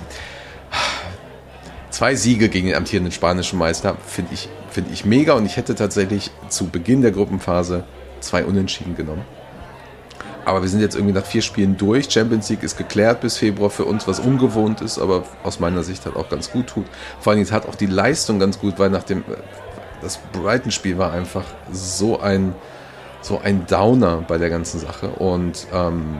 [1.95, 5.75] Zwei Siege gegen den amtierenden spanischen Meister finde ich, find ich mega und ich hätte
[5.75, 7.85] tatsächlich zu Beginn der Gruppenphase
[8.19, 9.23] zwei Unentschieden genommen.
[10.43, 12.11] Aber wir sind jetzt irgendwie nach vier Spielen durch.
[12.11, 16.05] Champions League ist geklärt bis Februar für uns, was ungewohnt ist, aber aus meiner Sicht
[16.05, 16.85] halt auch ganz gut tut.
[17.21, 19.23] Vor allem hat auch die Leistung ganz gut, weil nach dem
[20.01, 22.53] das Brighton-Spiel war einfach so ein
[23.21, 26.17] so ein Downer bei der ganzen Sache und ähm,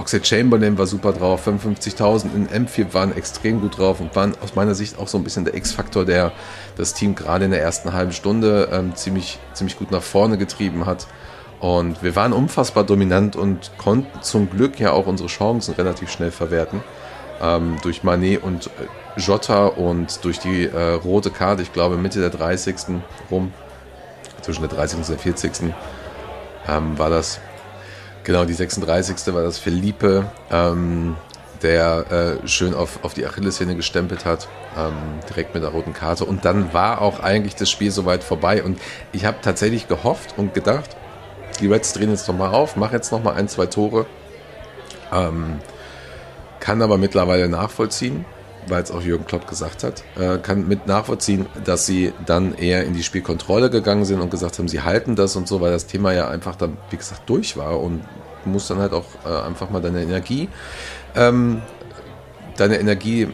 [0.00, 4.54] Oxlade Chamberlain war super drauf, 55.000 in M4 waren extrem gut drauf und waren aus
[4.54, 6.32] meiner Sicht auch so ein bisschen der X-Faktor, der
[6.78, 10.86] das Team gerade in der ersten halben Stunde ähm, ziemlich, ziemlich gut nach vorne getrieben
[10.86, 11.06] hat.
[11.60, 16.30] Und wir waren unfassbar dominant und konnten zum Glück ja auch unsere Chancen relativ schnell
[16.30, 16.82] verwerten.
[17.42, 22.20] Ähm, durch Manet und äh, Jota und durch die äh, rote Karte, ich glaube Mitte
[22.20, 22.76] der 30.
[23.30, 23.52] rum,
[24.40, 25.00] zwischen der 30.
[25.00, 25.74] und der 40.
[26.68, 27.38] Ähm, war das
[28.24, 29.34] Genau, die 36.
[29.34, 31.16] war das Felipe, ähm,
[31.62, 34.94] der äh, schön auf, auf die Achillessehne gestempelt hat, ähm,
[35.28, 36.24] direkt mit der roten Karte.
[36.24, 38.62] Und dann war auch eigentlich das Spiel soweit vorbei.
[38.62, 38.80] Und
[39.12, 40.96] ich habe tatsächlich gehofft und gedacht,
[41.60, 44.06] die Reds drehen jetzt nochmal auf, machen jetzt nochmal ein, zwei Tore.
[45.12, 45.60] Ähm,
[46.60, 48.24] kann aber mittlerweile nachvollziehen,
[48.68, 52.84] weil es auch Jürgen Klopp gesagt hat, äh, kann mit nachvollziehen, dass sie dann eher
[52.84, 55.86] in die Spielkontrolle gegangen sind und gesagt haben, sie halten das und so, weil das
[55.86, 58.02] Thema ja einfach dann, wie gesagt, durch war und
[58.44, 60.48] du musst dann halt auch äh, einfach mal deine Energie,
[61.14, 61.62] ähm,
[62.56, 63.28] deine Energie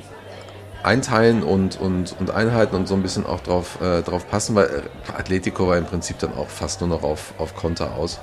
[0.83, 4.67] einteilen und, und, und einhalten und so ein bisschen auch drauf, äh, drauf passen, weil
[4.67, 8.21] äh, Atletico war im Prinzip dann auch fast nur noch auf, auf Konter aus.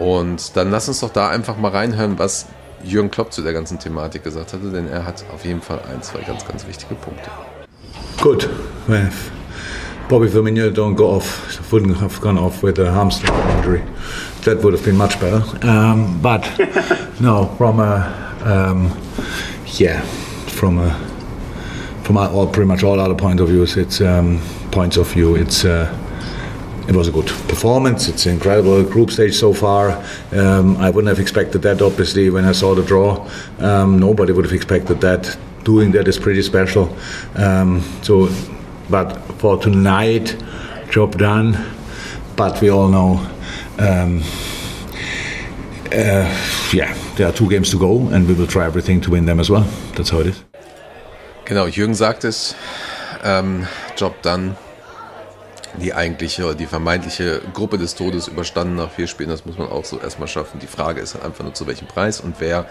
[0.00, 2.46] Und dann lass uns doch da einfach mal reinhören, was
[2.84, 6.02] Jürgen Klopp zu der ganzen Thematik gesagt hatte, denn er hat auf jeden Fall ein,
[6.02, 7.30] zwei ganz, ganz wichtige Punkte.
[8.20, 8.48] Good.
[8.88, 9.30] If
[10.08, 13.82] Bobby Firmino don't go off, wouldn't have gone off with a hamstring injury.
[14.44, 15.42] That would have been much better.
[15.62, 16.42] Um, but
[17.20, 18.12] no, from a
[18.44, 18.90] um,
[19.78, 20.00] yeah,
[20.48, 20.94] from a
[22.02, 24.40] from all, pretty much all other point of views, it's um,
[24.70, 25.64] points of view, it's.
[25.64, 25.96] Uh,
[26.90, 28.08] it was a good performance.
[28.08, 30.02] It's an incredible group stage so far.
[30.32, 33.28] Um, I wouldn't have expected that, obviously, when I saw the draw.
[33.60, 35.38] Um, nobody would have expected that.
[35.62, 36.96] Doing that is pretty special.
[37.36, 38.28] Um, so,
[38.88, 40.36] but for tonight,
[40.90, 41.56] job done.
[42.34, 43.24] But we all know,
[43.78, 44.22] um,
[45.92, 46.26] uh,
[46.72, 49.38] yeah, there are two games to go, and we will try everything to win them
[49.38, 49.66] as well.
[49.94, 50.42] That's how it is.
[51.44, 52.56] Genau, Jürgen sagt es.
[53.22, 54.56] Ähm, Job done.
[55.78, 59.30] Die eigentliche oder die vermeintliche Gruppe des Todes überstanden nach vier Spielen.
[59.30, 60.58] Das muss man auch so erstmal schaffen.
[60.60, 62.66] Die Frage ist einfach nur zu welchem Preis und wer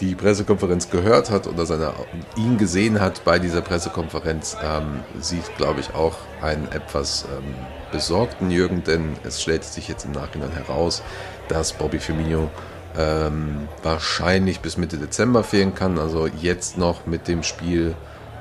[0.00, 1.92] die Pressekonferenz gehört hat oder seine,
[2.36, 7.54] ihn gesehen hat bei dieser Pressekonferenz, ähm, sieht, glaube ich, auch einen etwas ähm,
[7.92, 11.02] besorgten Jürgen, denn es stellt sich jetzt im Nachhinein heraus,
[11.48, 12.50] dass Bobby Firmino
[12.98, 15.98] ähm, wahrscheinlich bis Mitte Dezember fehlen kann.
[15.98, 17.94] Also jetzt noch mit dem Spiel,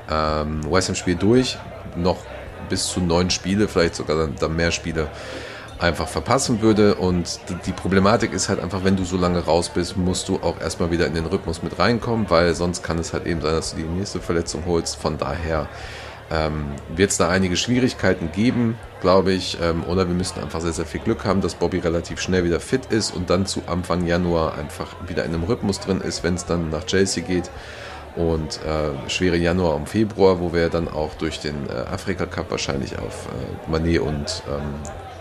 [0.10, 1.58] ähm, West Ham Spiel durch,
[1.96, 2.18] noch
[2.72, 5.10] bis zu neun Spiele, vielleicht sogar dann, dann mehr Spiele
[5.78, 6.96] einfach verpassen würde.
[6.96, 10.60] Und die Problematik ist halt einfach, wenn du so lange raus bist, musst du auch
[10.60, 13.72] erstmal wieder in den Rhythmus mit reinkommen, weil sonst kann es halt eben sein, dass
[13.72, 14.96] du die nächste Verletzung holst.
[14.96, 15.68] Von daher
[16.32, 19.58] ähm, wird es da einige Schwierigkeiten geben, glaube ich.
[19.62, 22.62] Ähm, oder wir müssten einfach sehr, sehr viel Glück haben, dass Bobby relativ schnell wieder
[22.62, 26.36] fit ist und dann zu Anfang Januar einfach wieder in einem Rhythmus drin ist, wenn
[26.36, 27.50] es dann nach Chelsea geht
[28.16, 32.52] und äh, schwere Januar und Februar, wo wir dann auch durch den äh, Afrika Cup
[32.52, 34.74] wahrscheinlich auf äh, Manet und ähm,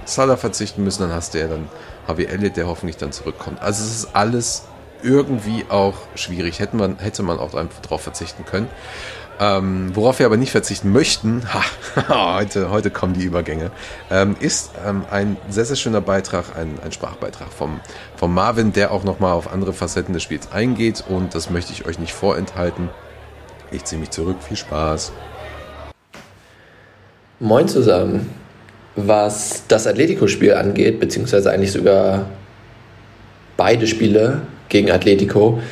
[0.04, 1.02] Salah verzichten müssen.
[1.02, 1.68] Dann hast du ja dann
[2.08, 3.60] Harvey Elliott, der hoffentlich dann zurückkommt.
[3.62, 4.64] Also es ist alles
[5.02, 6.58] irgendwie auch schwierig.
[6.58, 8.68] Hätte man, hätte man auch darauf verzichten können.
[9.42, 13.70] Ähm, worauf wir aber nicht verzichten möchten, ha, heute, heute kommen die Übergänge,
[14.10, 17.80] ähm, ist ähm, ein sehr, sehr schöner Beitrag, ein, ein Sprachbeitrag vom,
[18.16, 21.86] vom Marvin, der auch nochmal auf andere Facetten des Spiels eingeht und das möchte ich
[21.86, 22.90] euch nicht vorenthalten.
[23.70, 25.12] Ich ziehe mich zurück, viel Spaß.
[27.38, 28.28] Moin zusammen.
[28.96, 32.26] Was das Atletico-Spiel angeht, beziehungsweise eigentlich sogar
[33.56, 35.62] beide Spiele gegen Atletico,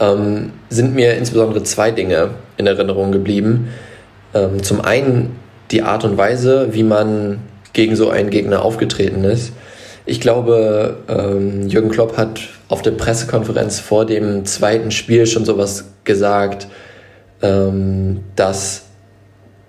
[0.00, 3.68] ähm, sind mir insbesondere zwei Dinge in Erinnerung geblieben.
[4.34, 5.36] Ähm, zum einen
[5.70, 7.40] die Art und Weise, wie man
[7.72, 9.52] gegen so einen Gegner aufgetreten ist.
[10.06, 15.86] Ich glaube, ähm, Jürgen Klopp hat auf der Pressekonferenz vor dem zweiten Spiel schon sowas
[16.04, 16.68] gesagt,
[17.42, 18.84] ähm, dass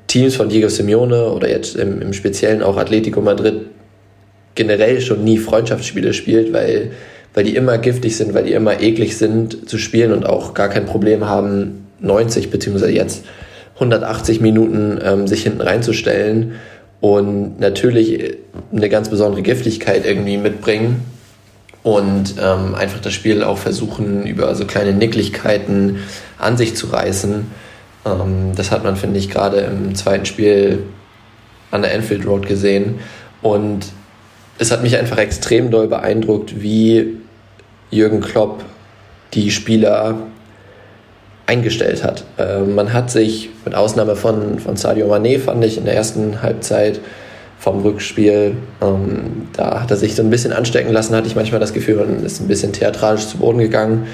[0.08, 3.62] Teams von Diego Simeone oder jetzt im, im Speziellen auch Atletico Madrid
[4.56, 6.92] generell schon nie Freundschaftsspiele spielt, weil,
[7.34, 10.70] weil die immer giftig sind, weil die immer eklig sind zu spielen und auch gar
[10.70, 13.26] kein Problem haben, 90 beziehungsweise jetzt
[13.76, 16.54] 180 Minuten ähm, sich hinten reinzustellen
[17.02, 18.38] und natürlich
[18.72, 21.04] eine ganz besondere Giftigkeit irgendwie mitbringen
[21.84, 26.00] und ähm, einfach das Spiel auch versuchen, über so kleine Nicklichkeiten
[26.40, 27.46] an sich zu reißen.
[28.06, 30.84] Ähm, das hat man, finde ich, gerade im zweiten Spiel
[31.70, 33.02] an der Enfield Road gesehen.
[33.44, 33.86] Und
[34.58, 37.18] es hat mich einfach extrem doll beeindruckt, wie
[37.92, 38.64] Jürgen Klopp
[39.36, 40.18] die Spieler
[41.48, 42.24] eingestellt hat.
[42.38, 46.42] Äh, man hat sich, mit Ausnahme von, von Sadio Mané, fand ich in der ersten
[46.42, 47.00] Halbzeit
[47.60, 51.60] vom Rückspiel, ähm, da hat er sich so ein bisschen anstecken lassen, hatte ich manchmal
[51.60, 54.08] das Gefühl, man ist ein bisschen theatralisch zu Boden gegangen.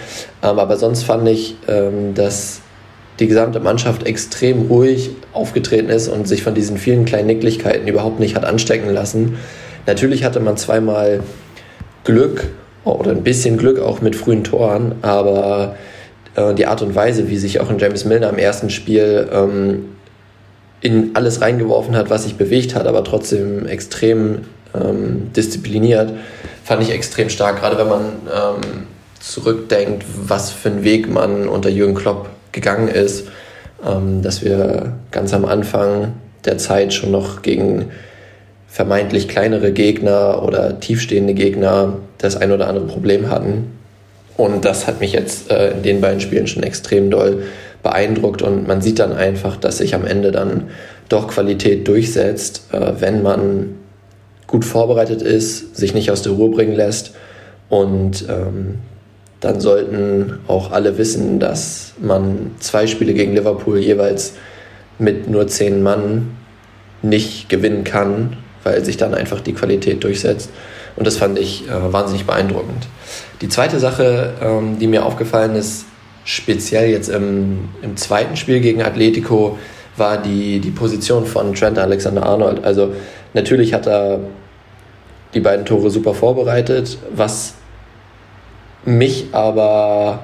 [0.44, 2.62] Ähm, aber sonst fand ich, ähm, dass
[3.20, 8.20] die gesamte Mannschaft extrem ruhig aufgetreten ist und sich von diesen vielen kleinen Nicklichkeiten überhaupt
[8.20, 9.38] nicht hat anstecken lassen.
[9.86, 11.22] Natürlich hatte man zweimal
[12.04, 12.48] Glück
[12.84, 15.76] oder ein bisschen Glück auch mit frühen Toren, aber
[16.36, 19.96] äh, die Art und Weise, wie sich auch ein James Milner im ersten Spiel ähm,
[20.82, 24.40] in alles reingeworfen hat, was sich bewegt hat, aber trotzdem extrem
[24.74, 26.14] ähm, diszipliniert,
[26.64, 28.88] fand ich extrem stark, gerade wenn man ähm,
[29.20, 33.28] zurückdenkt, was für einen Weg man unter Jürgen Klopp gegangen ist,
[33.86, 36.14] ähm, dass wir ganz am Anfang
[36.46, 37.92] der Zeit schon noch gegen
[38.68, 43.81] vermeintlich kleinere Gegner oder tiefstehende Gegner das ein oder andere Problem hatten
[44.38, 47.44] und das hat mich jetzt äh, in den beiden Spielen schon extrem doll
[47.84, 48.42] beeindruckt.
[48.42, 50.70] Und man sieht dann einfach, dass sich am Ende dann
[51.10, 53.76] doch Qualität durchsetzt, äh, wenn man
[54.48, 57.14] gut vorbereitet ist, sich nicht aus der Ruhe bringen lässt.
[57.70, 58.80] Und ähm,
[59.40, 64.34] dann sollten auch alle wissen, dass man zwei Spiele gegen Liverpool jeweils
[65.00, 66.32] mit nur zehn Mann
[67.02, 70.50] nicht gewinnen kann, weil sich dann einfach die Qualität durchsetzt.
[70.96, 72.88] Und das fand ich äh, wahnsinnig beeindruckend.
[73.42, 75.86] Die zweite Sache, ähm, die mir aufgefallen ist,
[76.24, 79.58] speziell jetzt im, im zweiten Spiel gegen Atletico,
[79.98, 82.64] war die, die Position von Trent Alexander-Arnold.
[82.64, 82.94] Also
[83.34, 84.20] natürlich hat er
[85.34, 87.56] die beiden Tore super vorbereitet, was
[88.86, 90.20] mich aber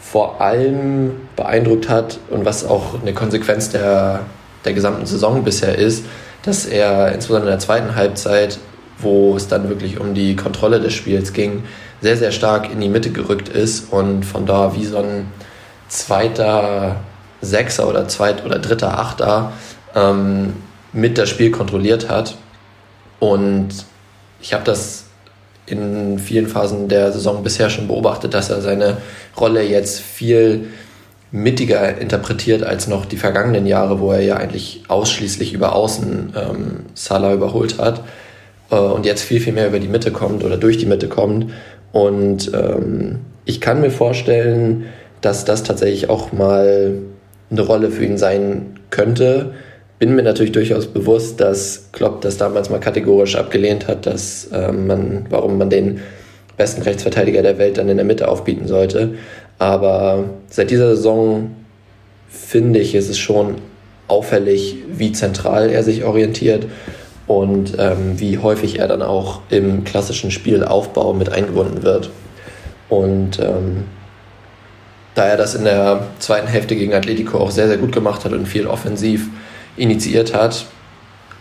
[0.00, 4.20] vor allem beeindruckt hat und was auch eine Konsequenz der,
[4.64, 6.04] der gesamten Saison bisher ist,
[6.44, 8.58] dass er insbesondere in der zweiten Halbzeit
[9.00, 11.62] wo es dann wirklich um die Kontrolle des Spiels ging,
[12.00, 15.26] sehr, sehr stark in die Mitte gerückt ist und von da wie so ein
[15.88, 16.96] zweiter
[17.40, 19.52] Sechser oder zweit oder dritter Achter
[19.94, 20.54] ähm,
[20.92, 22.36] mit das Spiel kontrolliert hat.
[23.20, 23.68] Und
[24.40, 25.04] ich habe das
[25.66, 28.98] in vielen Phasen der Saison bisher schon beobachtet, dass er seine
[29.38, 30.68] Rolle jetzt viel
[31.30, 36.80] mittiger interpretiert als noch die vergangenen Jahre, wo er ja eigentlich ausschließlich über Außen ähm,
[36.94, 38.02] Salah überholt hat
[38.70, 41.52] äh, und jetzt viel, viel mehr über die Mitte kommt oder durch die Mitte kommt.
[41.92, 44.86] Und ähm, ich kann mir vorstellen,
[45.20, 46.92] dass das tatsächlich auch mal
[47.50, 49.52] eine Rolle für ihn sein könnte.
[49.98, 54.86] Bin mir natürlich durchaus bewusst, dass Klopp das damals mal kategorisch abgelehnt hat, dass ähm,
[54.86, 56.00] man, warum man den
[56.56, 59.14] besten Rechtsverteidiger der Welt dann in der Mitte aufbieten sollte.
[59.58, 61.50] Aber seit dieser Saison
[62.28, 63.56] finde ich, ist es schon
[64.08, 66.66] auffällig, wie zentral er sich orientiert
[67.28, 72.10] und ähm, wie häufig er dann auch im klassischen Spielaufbau mit eingebunden wird.
[72.88, 73.84] Und ähm,
[75.14, 78.32] da er das in der zweiten Hälfte gegen Atletico auch sehr, sehr gut gemacht hat
[78.32, 79.28] und viel offensiv
[79.76, 80.66] initiiert hat,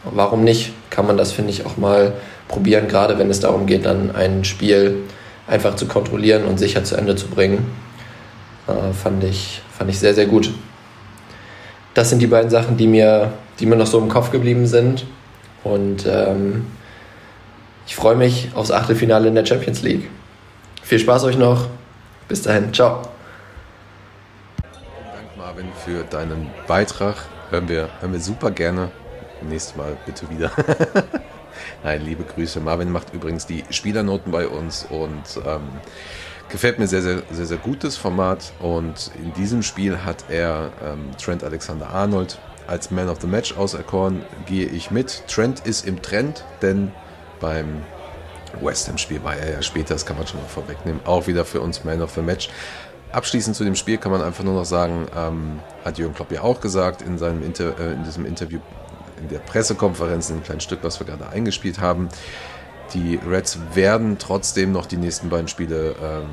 [0.03, 0.73] warum nicht?
[0.89, 2.13] Kann man das, finde ich, auch mal
[2.47, 5.03] probieren, gerade wenn es darum geht, dann ein Spiel
[5.47, 7.65] einfach zu kontrollieren und sicher zu Ende zu bringen.
[8.67, 10.51] Äh, fand, ich, fand ich sehr, sehr gut.
[11.93, 15.05] Das sind die beiden Sachen, die mir, die mir noch so im Kopf geblieben sind.
[15.63, 16.65] Und ähm,
[17.85, 20.09] ich freue mich aufs Achtelfinale in der Champions League.
[20.83, 21.67] Viel Spaß euch noch.
[22.27, 22.73] Bis dahin.
[22.73, 23.01] Ciao.
[24.61, 27.15] Dank Marvin für deinen Beitrag.
[27.49, 28.91] Hören wir, hören wir super gerne.
[29.41, 30.51] Nächstes Mal bitte wieder.
[31.83, 32.59] Nein, liebe Grüße.
[32.59, 35.61] Marvin macht übrigens die Spielernoten bei uns und ähm,
[36.49, 38.51] gefällt mir sehr, sehr, sehr, sehr gutes Format.
[38.59, 43.57] Und in diesem Spiel hat er ähm, Trent Alexander Arnold als Man of the Match
[43.57, 45.23] auserkoren, gehe ich mit.
[45.27, 46.91] Trent ist im Trend, denn
[47.39, 47.83] beim
[48.61, 51.01] West Ham-Spiel war er ja später, das kann man schon mal vorwegnehmen.
[51.05, 52.49] Auch wieder für uns Man of the Match.
[53.11, 56.41] Abschließend zu dem Spiel kann man einfach nur noch sagen, ähm, hat Jürgen Klopp ja
[56.41, 58.59] auch gesagt in, seinem Inter äh, in diesem Interview,
[59.21, 62.09] in der Pressekonferenz, in dem kleinen Stück, was wir gerade eingespielt haben.
[62.93, 66.29] Die Reds werden trotzdem noch die nächsten beiden Spiele ähm,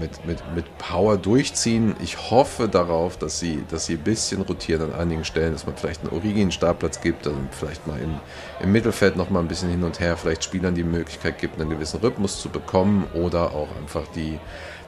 [0.00, 1.94] mit, mit, mit Power durchziehen.
[2.02, 5.76] Ich hoffe darauf, dass sie, dass sie ein bisschen rotieren an einigen Stellen, dass man
[5.76, 8.18] vielleicht einen Origi einen Startplatz gibt, dann vielleicht mal im,
[8.60, 11.70] im Mittelfeld noch mal ein bisschen hin und her, vielleicht Spielern die Möglichkeit gibt, einen
[11.70, 14.38] gewissen Rhythmus zu bekommen oder auch einfach die,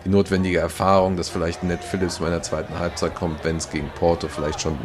[0.05, 3.89] die notwendige Erfahrung, dass vielleicht Ned Phillips in der zweiten Halbzeit kommt, wenn es gegen
[3.91, 4.79] Porto vielleicht schon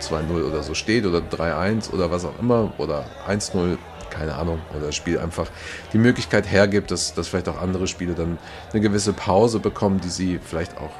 [0.00, 3.76] 2-0 oder so steht oder 3-1 oder was auch immer oder 1-0
[4.18, 5.46] keine Ahnung, oder das Spiel einfach
[5.92, 8.38] die Möglichkeit hergibt, dass, dass vielleicht auch andere Spiele dann
[8.72, 10.92] eine gewisse Pause bekommen, die sie vielleicht auch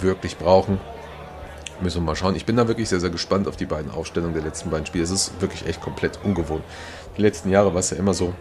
[0.00, 0.80] wirklich brauchen.
[1.80, 2.36] Müssen wir mal schauen.
[2.36, 5.04] Ich bin da wirklich sehr, sehr gespannt auf die beiden Aufstellungen der letzten beiden Spiele.
[5.04, 6.62] Es ist wirklich echt komplett ungewohnt.
[7.16, 8.34] Die letzten Jahre war es ja immer so,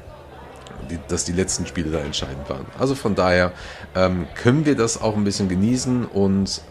[0.90, 2.66] die, dass die letzten Spiele da entscheidend waren.
[2.78, 3.52] Also von daher
[3.96, 6.62] ähm, können wir das auch ein bisschen genießen und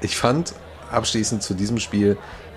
[0.00, 0.54] ich fand
[0.90, 2.16] abschließend zu diesem Spiel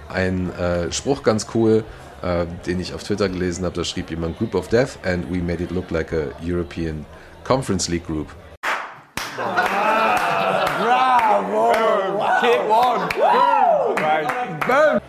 [0.09, 1.83] ein äh, Spruch ganz cool
[2.21, 3.75] äh, den ich auf Twitter gelesen habe.
[3.75, 7.05] Da schrieb jemand Group of Death and we made it look like a European
[7.43, 8.27] Conference League group.
[9.35, 9.89] Bravo!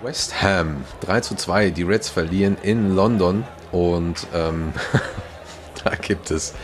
[0.03, 1.71] West Ham 3 zu 2.
[1.71, 4.73] Die Reds verlieren in London und ähm,
[5.85, 6.55] da gibt es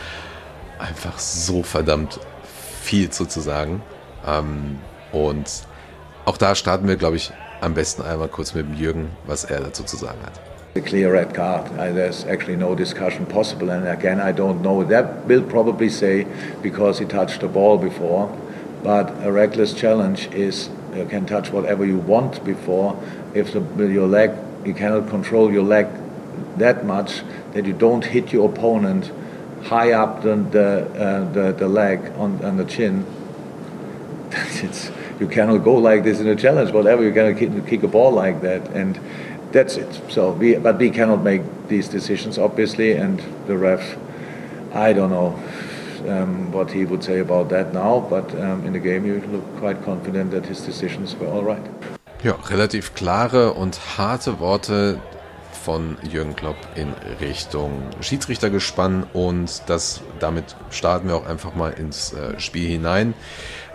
[0.79, 2.19] einfach so verdammt
[2.81, 3.81] viel zu, zu sagen.
[4.25, 4.79] Ähm,
[5.11, 5.49] und
[6.25, 9.61] auch da starten wir, glaube ich, am besten einmal kurz mit dem Jürgen, was er
[9.61, 10.33] dazu zu sagen hat.
[10.75, 11.65] A clear red card.
[11.71, 13.71] Uh, there's actually no discussion possible.
[13.71, 14.83] And again, I don't know.
[14.83, 16.27] That will probably say
[16.61, 18.29] because he touched the ball before.
[18.83, 22.95] But a reckless challenge is you can touch whatever you want before.
[23.33, 24.31] If the, your leg,
[24.65, 25.87] you cannot control your leg
[26.57, 29.11] that much that you don't hit your opponent
[29.63, 33.05] high up the the, uh, the, the leg on, on the chin.
[34.31, 36.71] it's you cannot go like this in a challenge.
[36.71, 38.99] Whatever you cannot kick, a ball like that, and
[39.51, 40.01] that's it.
[40.09, 43.97] So we, but we cannot make these decisions obviously, and the ref,
[44.73, 45.39] I don't know.
[46.07, 49.43] Um, what he would say about that now, but um, in the game you look
[49.59, 51.65] quite confident that his decisions were all right.
[52.23, 54.99] Ja, relativ klare und harte Worte
[55.67, 62.13] von Jürgen Klopp in Richtung Schiedsrichtergespann und das damit starten wir auch einfach mal ins
[62.13, 63.13] äh, Spiel hinein.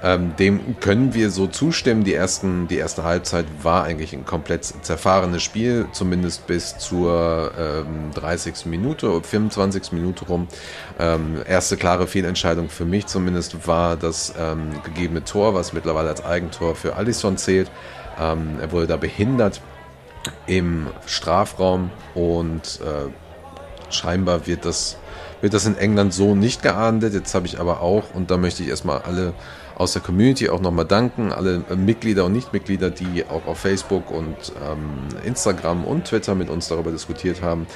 [0.03, 2.03] Ähm, dem können wir so zustimmen.
[2.03, 8.11] Die, ersten, die erste Halbzeit war eigentlich ein komplett zerfahrenes Spiel, zumindest bis zur ähm,
[8.15, 8.67] 30.
[8.67, 9.93] Minute, 25.
[9.93, 10.49] Minute rum.
[10.99, 16.25] Ähm, erste klare Fehlentscheidung für mich zumindest war das ähm, gegebene Tor, was mittlerweile als
[16.25, 17.71] Eigentor für Alisson zählt.
[18.21, 19.61] Ähm, er wurde da behindert
[20.47, 24.97] im Strafraum und äh, scheinbar wird das,
[25.41, 27.15] wird das in England so nicht geahndet.
[27.15, 29.35] Jetzt habe ich aber auch, und da möchte ich erstmal alle
[29.77, 34.53] aus der Community auch nochmal danken, alle Mitglieder und Nichtmitglieder, die auch auf Facebook und
[34.65, 37.67] ähm, Instagram und Twitter mit uns darüber diskutiert haben.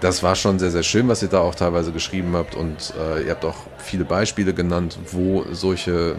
[0.00, 3.24] Das war schon sehr, sehr schön, was ihr da auch teilweise geschrieben habt und äh,
[3.24, 6.16] ihr habt auch viele Beispiele genannt, wo solche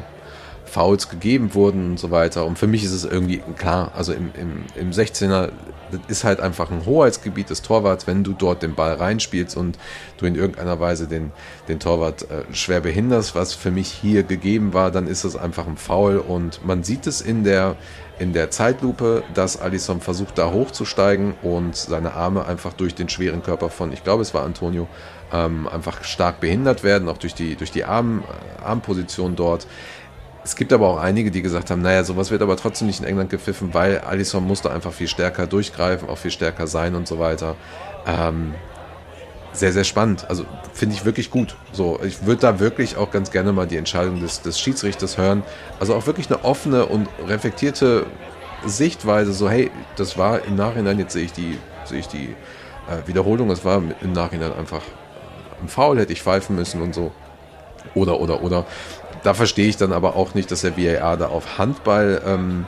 [0.67, 2.45] Fouls gegeben wurden und so weiter.
[2.45, 5.49] Und für mich ist es irgendwie klar, also im, im, im 16er
[5.91, 9.77] das ist halt einfach ein Hoheitsgebiet des Torwarts, wenn du dort den Ball reinspielst und
[10.17, 11.31] du in irgendeiner Weise den,
[11.67, 15.67] den Torwart äh, schwer behinderst, was für mich hier gegeben war, dann ist es einfach
[15.67, 17.75] ein Foul und man sieht es in der,
[18.19, 23.43] in der Zeitlupe, dass Alisson versucht da hochzusteigen und seine Arme einfach durch den schweren
[23.43, 24.87] Körper von, ich glaube es war Antonio,
[25.31, 28.23] ähm, einfach stark behindert werden, auch durch die, durch die Arm,
[28.63, 29.67] Armposition dort.
[30.47, 33.05] Es gibt aber auch einige, die gesagt haben, naja, sowas wird aber trotzdem nicht in
[33.05, 37.19] England gepfiffen, weil Alisson musste einfach viel stärker durchgreifen, auch viel stärker sein und so
[37.19, 37.57] weiter.
[38.05, 38.55] Ähm,
[39.51, 40.25] sehr, sehr spannend.
[40.29, 41.57] Also finde ich wirklich gut.
[41.73, 45.43] So, ich würde da wirklich auch ganz gerne mal die Entscheidung des, des Schiedsrichters hören.
[45.81, 48.05] Also auch wirklich eine offene und reflektierte
[48.65, 49.33] Sichtweise.
[49.33, 52.29] So, hey, das war im Nachhinein, jetzt sehe ich die, sehe ich die
[52.89, 54.81] äh, Wiederholung, das war im Nachhinein einfach
[55.61, 57.11] ein Foul, hätte ich pfeifen müssen und so.
[57.95, 58.65] Oder, oder, oder
[59.27, 62.65] da verstehe ich dann aber auch nicht, dass der VAR da auf Handball ähm,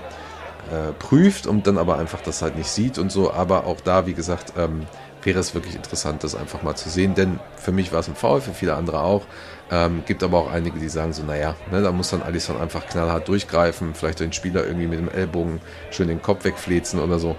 [0.69, 3.31] äh, prüft und dann aber einfach das halt nicht sieht und so.
[3.31, 4.85] Aber auch da, wie gesagt, ähm,
[5.23, 7.15] wäre es wirklich interessant, das einfach mal zu sehen.
[7.15, 9.25] Denn für mich war es ein Foul, für viele andere auch.
[9.71, 12.85] Ähm, gibt aber auch einige, die sagen so, naja, ne, da muss dann Alisson einfach
[12.87, 17.37] knallhart durchgreifen, vielleicht den Spieler irgendwie mit dem Ellbogen schön den Kopf wegflezen oder so.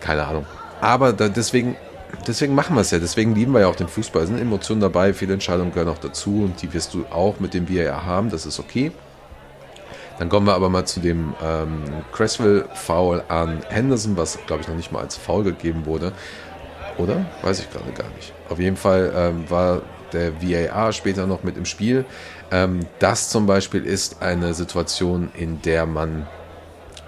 [0.00, 0.44] Keine Ahnung.
[0.82, 1.74] Aber da, deswegen
[2.26, 2.98] deswegen machen wir es ja.
[2.98, 4.22] Deswegen lieben wir ja auch den Fußball.
[4.22, 7.54] Es sind Emotionen dabei, viele Entscheidungen gehören auch dazu und die wirst du auch mit
[7.54, 8.30] dem VAR haben.
[8.30, 8.92] Das ist okay.
[10.18, 11.82] Dann kommen wir aber mal zu dem ähm,
[12.12, 16.12] Cresswell-Foul an Henderson, was glaube ich noch nicht mal als Foul gegeben wurde.
[16.96, 17.26] Oder?
[17.42, 18.32] Weiß ich gerade gar nicht.
[18.48, 19.82] Auf jeden Fall ähm, war
[20.12, 22.06] der VAR später noch mit im Spiel.
[22.50, 26.26] Ähm, das zum Beispiel ist eine Situation, in der man,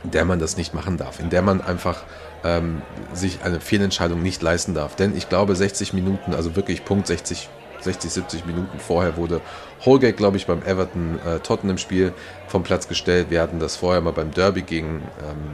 [0.04, 2.02] in der man das nicht machen darf, in der man einfach
[2.44, 2.82] ähm,
[3.12, 4.96] sich eine Fehlentscheidung nicht leisten darf.
[4.96, 7.48] Denn ich glaube, 60 Minuten, also wirklich Punkt 60,
[7.80, 9.40] 60, 70 Minuten vorher wurde
[9.84, 12.12] Holgate, glaube ich, beim Everton äh, Tottenham Spiel
[12.46, 13.28] vom Platz gestellt.
[13.30, 15.50] Wir hatten das vorher mal beim Derby gegen, ähm,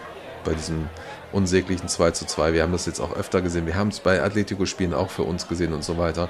[0.43, 0.89] bei diesem
[1.31, 2.53] unsäglichen 2 zu 2.
[2.53, 3.65] Wir haben das jetzt auch öfter gesehen.
[3.65, 6.29] Wir haben es bei Atletico-Spielen auch für uns gesehen und so weiter.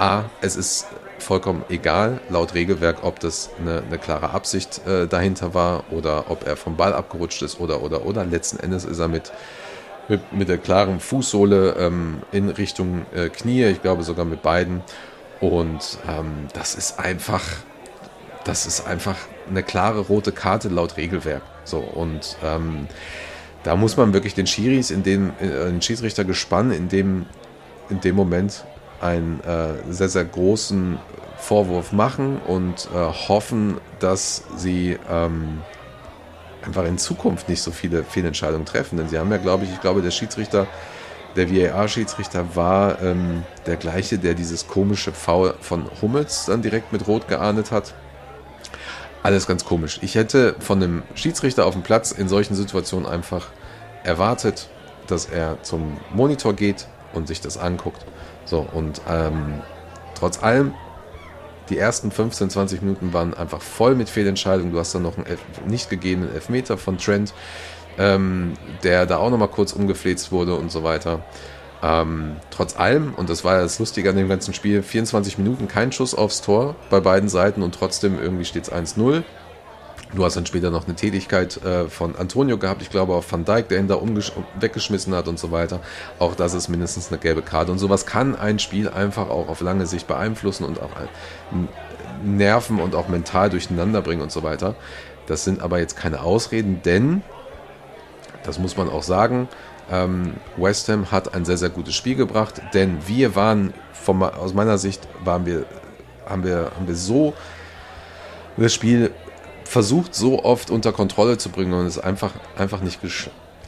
[0.00, 0.86] A, es ist
[1.18, 6.46] vollkommen egal, laut Regelwerk, ob das eine, eine klare Absicht äh, dahinter war oder ob
[6.46, 8.24] er vom Ball abgerutscht ist oder, oder, oder.
[8.24, 9.30] Letzten Endes ist er mit,
[10.08, 14.80] mit, mit der klaren Fußsohle ähm, in Richtung äh, Knie, ich glaube sogar mit beiden.
[15.38, 17.44] Und ähm, das ist einfach,
[18.44, 19.16] das ist einfach
[19.50, 21.42] eine klare rote Karte laut Regelwerk.
[21.64, 22.88] So, und ähm,
[23.64, 27.26] da muss man wirklich den Schiris in dem, äh, den Schiedsrichter gespannt in dem,
[27.90, 28.64] in dem Moment
[29.00, 30.98] einen äh, sehr, sehr großen
[31.38, 35.62] Vorwurf machen und äh, hoffen, dass sie ähm,
[36.64, 38.98] einfach in Zukunft nicht so viele Fehlentscheidungen treffen.
[38.98, 40.66] Denn sie haben ja, glaube ich, ich glaube, der Schiedsrichter,
[41.36, 47.06] der VAR-Schiedsrichter war ähm, der gleiche, der dieses komische Foul von Hummels dann direkt mit
[47.06, 47.94] Rot geahndet hat.
[49.22, 49.98] Alles ganz komisch.
[50.02, 53.48] Ich hätte von einem Schiedsrichter auf dem Platz in solchen Situationen einfach
[54.02, 54.68] erwartet,
[55.06, 58.04] dass er zum Monitor geht und sich das anguckt.
[58.44, 59.62] So, und ähm,
[60.14, 60.74] trotz allem,
[61.68, 64.72] die ersten 15, 20 Minuten waren einfach voll mit Fehlentscheidungen.
[64.72, 67.32] Du hast dann noch einen Elf nicht gegebenen Elfmeter von Trent,
[67.96, 71.22] ähm, der da auch nochmal kurz umgefläzt wurde und so weiter.
[71.82, 75.68] Ähm, trotz allem, und das war ja das Lustige an dem ganzen Spiel, 24 Minuten
[75.68, 79.22] kein Schuss aufs Tor bei beiden Seiten und trotzdem irgendwie steht es 1-0.
[80.14, 83.44] Du hast dann später noch eine Tätigkeit äh, von Antonio gehabt, ich glaube auf Van
[83.44, 84.00] Dijk, der ihn da
[84.58, 85.80] weggeschmissen hat und so weiter.
[86.18, 87.70] Auch das ist mindestens eine gelbe Karte.
[87.70, 90.90] Und sowas kann ein Spiel einfach auch auf lange Sicht beeinflussen und auch
[92.24, 94.74] Nerven und auch mental durcheinander bringen und so weiter.
[95.26, 97.22] Das sind aber jetzt keine Ausreden, denn,
[98.42, 99.48] das muss man auch sagen,
[99.92, 104.54] ähm, West Ham hat ein sehr, sehr gutes Spiel gebracht, denn wir waren, vom, aus
[104.54, 105.66] meiner Sicht, waren wir,
[106.26, 107.32] haben, wir, haben wir so
[108.56, 109.12] das Spiel
[109.70, 112.98] versucht, so oft unter Kontrolle zu bringen und es einfach, einfach, nicht,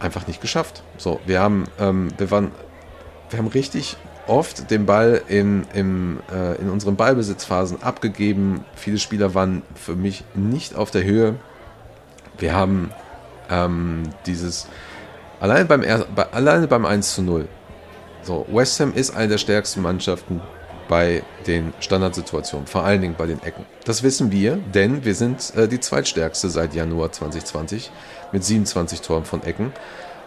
[0.01, 0.83] einfach nicht geschafft.
[0.99, 2.51] So, wir haben, ähm, wir waren,
[3.31, 3.97] wir haben richtig
[4.27, 8.65] oft den Ball in, im, äh, in unseren Ballbesitzphasen abgegeben.
[8.75, 11.37] Viele Spieler waren für mich nicht auf der Höhe.
[12.37, 12.91] Wir haben
[13.49, 14.67] ähm, dieses
[15.39, 15.85] Alleine beim,
[16.17, 17.47] bei, alleine beim 1 zu 0.
[18.23, 20.41] So, West Ham ist eine der stärksten Mannschaften
[20.93, 23.65] bei den Standardsituationen, vor allen Dingen bei den Ecken.
[23.87, 27.91] Das wissen wir, denn wir sind äh, die zweitstärkste seit Januar 2020
[28.31, 29.73] mit 27 Toren von Ecken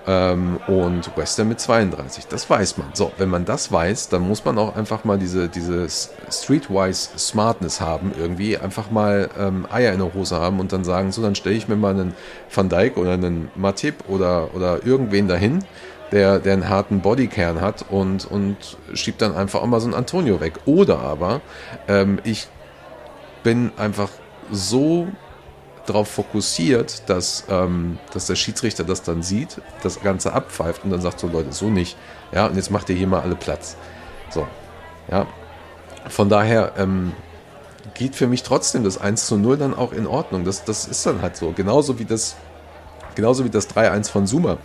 [0.07, 2.25] ähm, und West Ham mit 32.
[2.25, 2.87] Das weiß man.
[2.95, 5.85] So, wenn man das weiß, dann muss man auch einfach mal diese, diese
[6.31, 11.11] Streetwise Smartness haben, irgendwie einfach mal ähm, Eier in der Hose haben und dann sagen,
[11.11, 12.15] so, dann stelle ich mir mal einen
[12.51, 15.63] Van Dijk oder einen Matip oder, oder irgendwen dahin,
[16.11, 19.95] der, der einen harten Bodykern hat und, und schiebt dann einfach auch mal so einen
[19.95, 20.59] Antonio weg.
[20.65, 21.41] Oder aber
[21.87, 22.47] ähm, ich
[23.43, 24.09] bin einfach
[24.51, 25.07] so
[25.85, 31.01] darauf fokussiert, dass, ähm, dass der Schiedsrichter das dann sieht, das Ganze abpfeift und dann
[31.01, 31.97] sagt so, Leute, so nicht.
[32.31, 33.77] Ja, und jetzt macht ihr hier mal alle Platz.
[34.29, 34.47] So,
[35.11, 35.27] ja.
[36.09, 37.13] Von daher ähm,
[37.93, 40.43] geht für mich trotzdem das 1 zu 0 dann auch in Ordnung.
[40.43, 41.51] Das, das ist dann halt so.
[41.51, 42.35] Genauso wie das,
[43.15, 44.57] genauso wie das 3-1 von Zuma.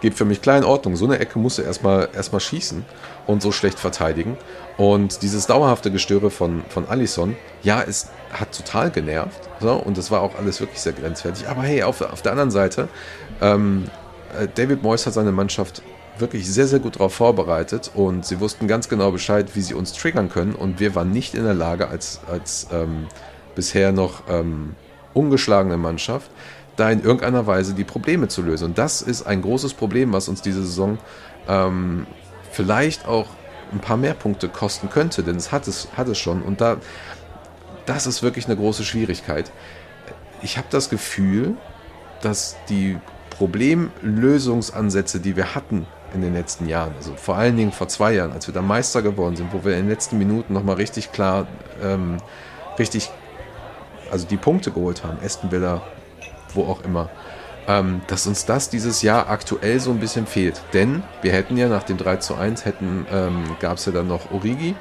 [0.00, 0.96] Geht für mich klar in Ordnung.
[0.96, 2.84] So eine Ecke musst du erstmal, erstmal schießen
[3.26, 4.36] und so schlecht verteidigen.
[4.76, 9.48] Und dieses dauerhafte Gestöre von, von Allison, ja, es hat total genervt.
[9.60, 11.48] So, und das war auch alles wirklich sehr grenzwertig.
[11.48, 12.88] Aber hey, auf, auf der anderen Seite,
[13.40, 13.84] ähm,
[14.38, 15.82] äh, David Moyes hat seine Mannschaft
[16.18, 19.92] wirklich sehr, sehr gut darauf vorbereitet und sie wussten ganz genau Bescheid, wie sie uns
[19.92, 20.54] triggern können.
[20.54, 23.06] Und wir waren nicht in der Lage, als, als ähm,
[23.54, 24.74] bisher noch ähm,
[25.14, 26.30] ungeschlagene Mannschaft,
[26.78, 28.66] da in irgendeiner Weise die Probleme zu lösen.
[28.66, 30.98] Und das ist ein großes Problem, was uns diese Saison
[31.48, 32.06] ähm,
[32.52, 33.26] vielleicht auch
[33.72, 36.42] ein paar mehr Punkte kosten könnte, denn es hat es, hat es schon.
[36.42, 36.76] Und da,
[37.84, 39.50] das ist wirklich eine große Schwierigkeit.
[40.40, 41.56] Ich habe das Gefühl,
[42.22, 42.96] dass die
[43.30, 48.32] Problemlösungsansätze, die wir hatten in den letzten Jahren, also vor allen Dingen vor zwei Jahren,
[48.32, 51.46] als wir da Meister geworden sind, wo wir in den letzten Minuten nochmal richtig klar,
[51.82, 52.18] ähm,
[52.78, 53.10] richtig,
[54.10, 55.82] also die Punkte geholt haben, Aston Villa,
[56.54, 57.10] wo auch immer,
[57.66, 60.60] ähm, dass uns das dieses Jahr aktuell so ein bisschen fehlt.
[60.72, 64.08] Denn wir hätten ja nach dem 3 zu 1 hätten, ähm, gab es ja dann
[64.08, 64.74] noch Origi,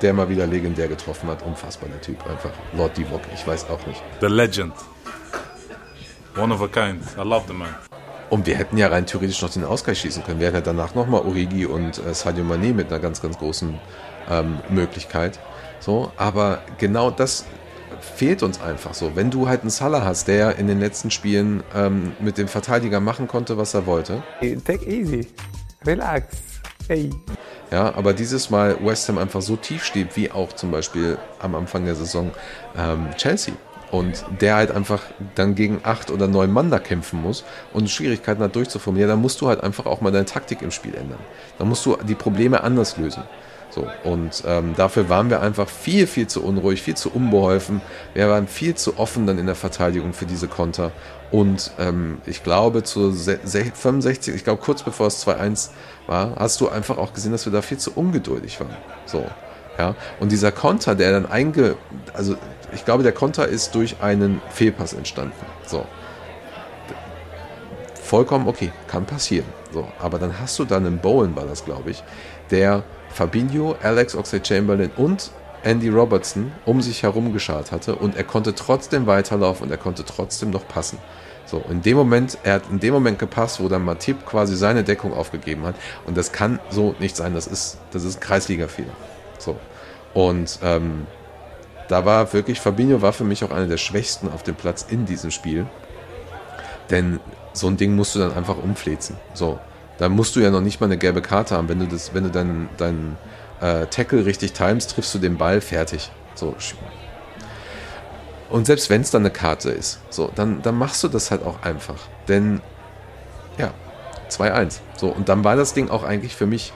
[0.00, 1.42] der mal wieder legendär getroffen hat.
[1.42, 2.24] Unfassbar, der Typ.
[2.26, 4.00] Einfach Lord Divok, ich weiß auch nicht.
[4.20, 4.74] The legend.
[6.36, 7.02] One of a kind.
[7.18, 7.74] I love the man.
[8.30, 10.38] Und wir hätten ja rein theoretisch noch den Ausgleich schießen können.
[10.38, 13.78] Wir hätten ja danach nochmal Origi und äh, Sadio Mané mit einer ganz, ganz großen
[14.30, 15.40] ähm, Möglichkeit.
[15.80, 17.44] So, aber genau das
[18.00, 19.14] fehlt uns einfach so.
[19.14, 23.00] Wenn du halt einen Salah hast, der in den letzten Spielen ähm, mit dem Verteidiger
[23.00, 24.22] machen konnte, was er wollte.
[24.64, 25.26] Take easy.
[25.86, 26.36] Relax.
[26.88, 27.10] Hey.
[27.70, 31.54] Ja, aber dieses Mal West Ham einfach so tief steht, wie auch zum Beispiel am
[31.54, 32.32] Anfang der Saison
[32.76, 33.54] ähm, Chelsea
[33.90, 35.02] und der halt einfach
[35.34, 39.20] dann gegen acht oder neun Mann da kämpfen muss und Schwierigkeiten hat durchzuformen, ja, dann
[39.20, 41.20] musst du halt einfach auch mal deine Taktik im Spiel ändern.
[41.58, 43.22] Dann musst du die Probleme anders lösen.
[43.70, 47.80] So, und ähm, dafür waren wir einfach viel, viel zu unruhig, viel zu unbeholfen.
[48.14, 50.90] Wir waren viel zu offen dann in der Verteidigung für diese Konter.
[51.30, 55.70] Und ähm, ich glaube, zu 65, ich glaube, kurz bevor es 2-1
[56.08, 58.76] war, hast du einfach auch gesehen, dass wir da viel zu ungeduldig waren.
[59.06, 59.24] So,
[59.78, 59.94] ja.
[60.18, 61.76] Und dieser Konter, der dann einge,
[62.12, 62.36] also
[62.72, 65.46] ich glaube, der Konter ist durch einen Fehlpass entstanden.
[65.66, 65.86] So.
[68.02, 69.46] Vollkommen okay, kann passieren.
[69.72, 72.02] So, aber dann hast du dann einen Bowen, war das, glaube ich,
[72.50, 75.30] der Fabinho, Alex Oxlade-Chamberlain und
[75.62, 80.04] Andy Robertson um sich herum geschart hatte und er konnte trotzdem weiterlaufen und er konnte
[80.04, 80.98] trotzdem noch passen.
[81.50, 84.84] So, in dem Moment, er hat in dem Moment gepasst, wo dann Matip quasi seine
[84.84, 85.74] Deckung aufgegeben hat.
[86.06, 87.34] Und das kann so nicht sein.
[87.34, 88.92] Das ist, das ist Kreisliga-Fehler.
[89.38, 89.56] So.
[90.14, 91.08] Und ähm,
[91.88, 95.06] da war wirklich, Fabinho war für mich auch einer der Schwächsten auf dem Platz in
[95.06, 95.66] diesem Spiel.
[96.88, 97.18] Denn
[97.52, 99.16] so ein Ding musst du dann einfach umflezen.
[99.34, 99.58] So.
[100.00, 101.68] Da musst du ja noch nicht mal eine gelbe Karte haben.
[101.68, 103.18] Wenn du das, wenn du deinen dein,
[103.60, 106.10] äh, Tackle richtig timest, triffst du den Ball fertig.
[106.34, 106.56] So.
[108.48, 111.44] Und selbst wenn es dann eine Karte ist, so, dann, dann machst du das halt
[111.44, 111.98] auch einfach.
[112.28, 112.62] Denn,
[113.58, 113.74] ja,
[114.30, 114.78] 2-1.
[114.96, 116.72] So, und dann war das Ding auch eigentlich für mich,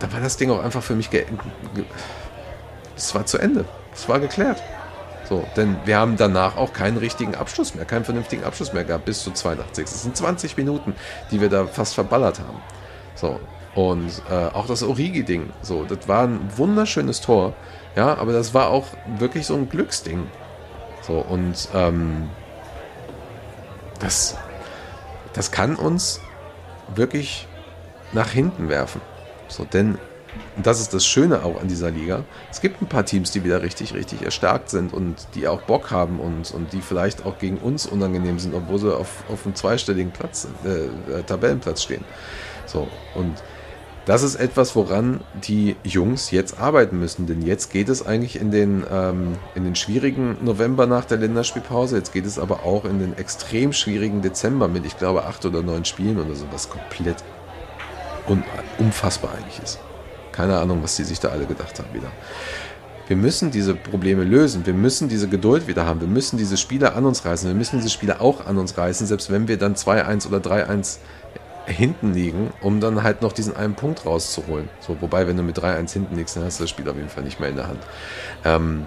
[0.00, 1.10] dann war das Ding auch einfach für mich,
[2.96, 3.64] es war zu Ende.
[3.94, 4.60] Es war geklärt.
[5.28, 9.06] So, denn wir haben danach auch keinen richtigen Abschluss mehr, keinen vernünftigen Abschluss mehr gehabt
[9.06, 9.84] bis zu 82.
[9.84, 10.94] Es sind 20 Minuten,
[11.30, 12.60] die wir da fast verballert haben.
[13.14, 13.40] So,
[13.74, 17.54] und äh, auch das Origi-Ding, so, das war ein wunderschönes Tor,
[17.96, 18.86] ja, aber das war auch
[19.18, 20.26] wirklich so ein Glücksding.
[21.02, 22.28] So, und ähm,
[23.98, 24.36] das,
[25.32, 26.20] das kann uns
[26.94, 27.48] wirklich
[28.12, 29.00] nach hinten werfen.
[29.48, 29.98] So, denn
[30.56, 32.24] und das ist das Schöne auch an dieser Liga.
[32.50, 35.90] Es gibt ein paar Teams, die wieder richtig, richtig erstarkt sind und die auch Bock
[35.90, 39.54] haben und, und die vielleicht auch gegen uns unangenehm sind, obwohl sie auf, auf einem
[39.54, 42.04] zweistelligen Platz, äh, äh, Tabellenplatz stehen.
[42.66, 43.42] So, und
[44.06, 48.50] das ist etwas, woran die Jungs jetzt arbeiten müssen, denn jetzt geht es eigentlich in
[48.50, 52.98] den, ähm, in den schwierigen November nach der Länderspielpause, jetzt geht es aber auch in
[52.98, 57.24] den extrem schwierigen Dezember mit, ich glaube, acht oder neun Spielen oder so, was komplett
[58.28, 58.44] un
[58.78, 59.78] unfassbar eigentlich ist.
[60.34, 62.10] Keine Ahnung, was die sich da alle gedacht haben wieder.
[63.06, 64.66] Wir müssen diese Probleme lösen.
[64.66, 66.00] Wir müssen diese Geduld wieder haben.
[66.00, 67.48] Wir müssen diese Spieler an uns reißen.
[67.48, 70.98] Wir müssen diese Spieler auch an uns reißen, selbst wenn wir dann 2-1 oder 3-1
[71.66, 74.68] hinten liegen, um dann halt noch diesen einen Punkt rauszuholen.
[74.80, 77.08] So, wobei, wenn du mit 3-1 hinten liegst, dann hast du das Spiel auf jeden
[77.08, 77.80] Fall nicht mehr in der Hand.
[78.44, 78.84] Ähm,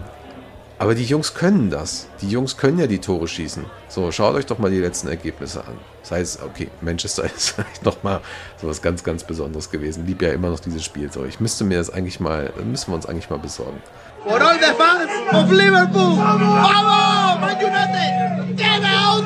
[0.80, 2.08] aber die Jungs können das.
[2.22, 3.66] Die Jungs können ja die Tore schießen.
[3.88, 5.78] So, schaut euch doch mal die letzten Ergebnisse an.
[6.02, 8.22] Das heißt, okay, Manchester ist vielleicht nochmal
[8.62, 10.06] so was ganz, ganz Besonderes gewesen.
[10.06, 11.12] Lieb ja immer noch dieses Spiel.
[11.12, 13.82] So, ich müsste mir das eigentlich mal, müssen wir uns eigentlich mal besorgen.
[14.24, 19.24] For all the fans of Liverpool, vamos, Man United, get out,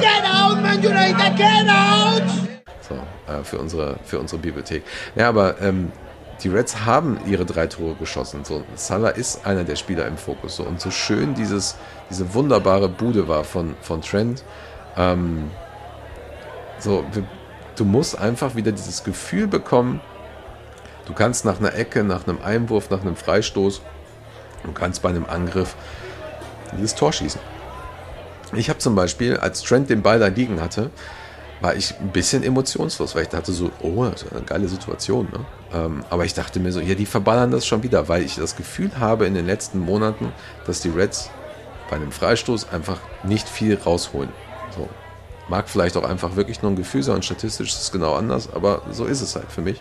[0.00, 2.22] get out, Man United, get out.
[2.88, 2.94] So,
[3.30, 4.84] äh, für unsere, für unsere Bibliothek.
[5.16, 5.92] Ja, aber ähm,
[6.42, 8.44] die Reds haben ihre drei Tore geschossen.
[8.44, 10.56] So, Salah ist einer der Spieler im Fokus.
[10.56, 11.76] So, und so schön dieses,
[12.10, 14.44] diese wunderbare Bude war von, von Trent.
[14.96, 15.50] Ähm,
[16.78, 17.04] so,
[17.76, 20.00] du musst einfach wieder dieses Gefühl bekommen,
[21.06, 23.80] du kannst nach einer Ecke, nach einem Einwurf, nach einem Freistoß,
[24.64, 25.74] du kannst bei einem Angriff
[26.76, 27.40] dieses Tor schießen.
[28.52, 30.90] Ich habe zum Beispiel, als Trent den Ball da liegen hatte,
[31.60, 35.28] war ich ein bisschen emotionslos, weil ich dachte so, oh, das ist eine geile Situation.
[35.32, 35.44] Ne?
[35.74, 38.56] Ähm, aber ich dachte mir so, ja, die verballern das schon wieder, weil ich das
[38.56, 40.32] Gefühl habe in den letzten Monaten,
[40.66, 41.30] dass die Reds
[41.90, 44.30] bei einem Freistoß einfach nicht viel rausholen.
[44.76, 44.88] So.
[45.48, 48.82] Mag vielleicht auch einfach wirklich nur ein Gefühl sein, statistisch ist es genau anders, aber
[48.90, 49.80] so ist es halt für mich.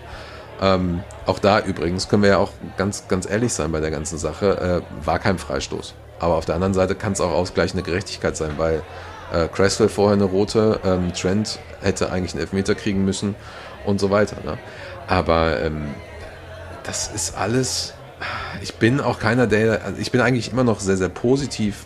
[0.61, 4.17] Ähm, auch da übrigens können wir ja auch ganz, ganz ehrlich sein bei der ganzen
[4.17, 5.93] Sache, äh, war kein Freistoß.
[6.19, 8.81] Aber auf der anderen Seite kann es auch ausgleichende Gerechtigkeit sein, weil
[9.33, 13.35] äh, Cresswell vorher eine rote, ähm, Trent hätte eigentlich einen Elfmeter kriegen müssen
[13.85, 14.37] und so weiter.
[14.43, 14.57] Ne?
[15.07, 15.89] Aber ähm,
[16.83, 17.93] das ist alles.
[18.61, 19.83] Ich bin auch keiner, der.
[19.83, 21.85] Also ich bin eigentlich immer noch sehr, sehr positiv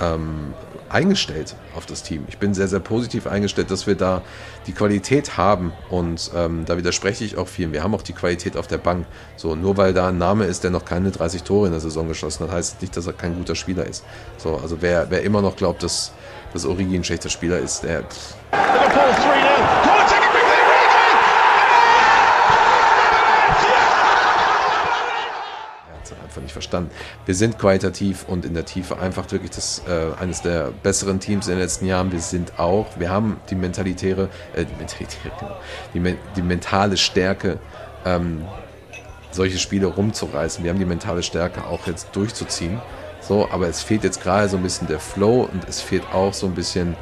[0.00, 0.54] ähm,
[0.90, 2.24] eingestellt auf das Team.
[2.28, 4.22] Ich bin sehr, sehr positiv eingestellt, dass wir da
[4.66, 7.72] die Qualität haben und ähm, da widerspreche ich auch vielen.
[7.72, 9.06] Wir haben auch die Qualität auf der Bank.
[9.36, 12.08] So, nur weil da ein Name ist, der noch keine 30 Tore in der Saison
[12.08, 14.04] geschossen hat, heißt nicht, dass er kein guter Spieler ist.
[14.36, 16.12] So, also wer, wer immer noch glaubt, dass,
[16.52, 18.02] dass Origi ein schlechter Spieler ist, der.
[18.02, 18.34] Pff.
[18.52, 19.90] Liverpool 3-0.
[26.30, 26.90] einfach nicht verstanden.
[27.26, 31.46] Wir sind qualitativ und in der Tiefe einfach wirklich das, äh, eines der besseren Teams
[31.46, 32.12] in den letzten Jahren.
[32.12, 35.56] Wir sind auch, wir haben die mentalitäre, äh, die, mentalitäre genau,
[35.94, 37.58] die, die mentale Stärke,
[38.04, 38.44] ähm,
[39.30, 40.64] solche Spiele rumzureißen.
[40.64, 42.80] Wir haben die mentale Stärke auch jetzt durchzuziehen.
[43.20, 46.34] So, aber es fehlt jetzt gerade so ein bisschen der Flow und es fehlt auch
[46.34, 46.96] so ein bisschen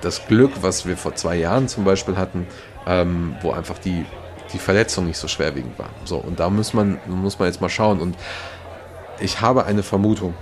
[0.00, 2.46] das Glück, was wir vor zwei Jahren zum Beispiel hatten,
[2.86, 4.04] ähm, wo einfach die,
[4.52, 5.90] die Verletzung nicht so schwerwiegend war.
[6.04, 8.00] So, und da muss man, muss man jetzt mal schauen.
[8.00, 8.16] Und
[9.20, 10.34] ich habe eine Vermutung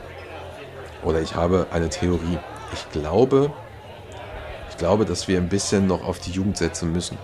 [1.02, 2.38] oder ich habe eine Theorie.
[2.72, 3.52] Ich glaube,
[4.70, 7.18] ich glaube, dass wir ein bisschen noch auf die Jugend setzen müssen.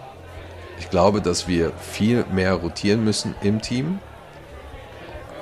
[0.78, 3.98] Ich glaube, dass wir viel mehr rotieren müssen im Team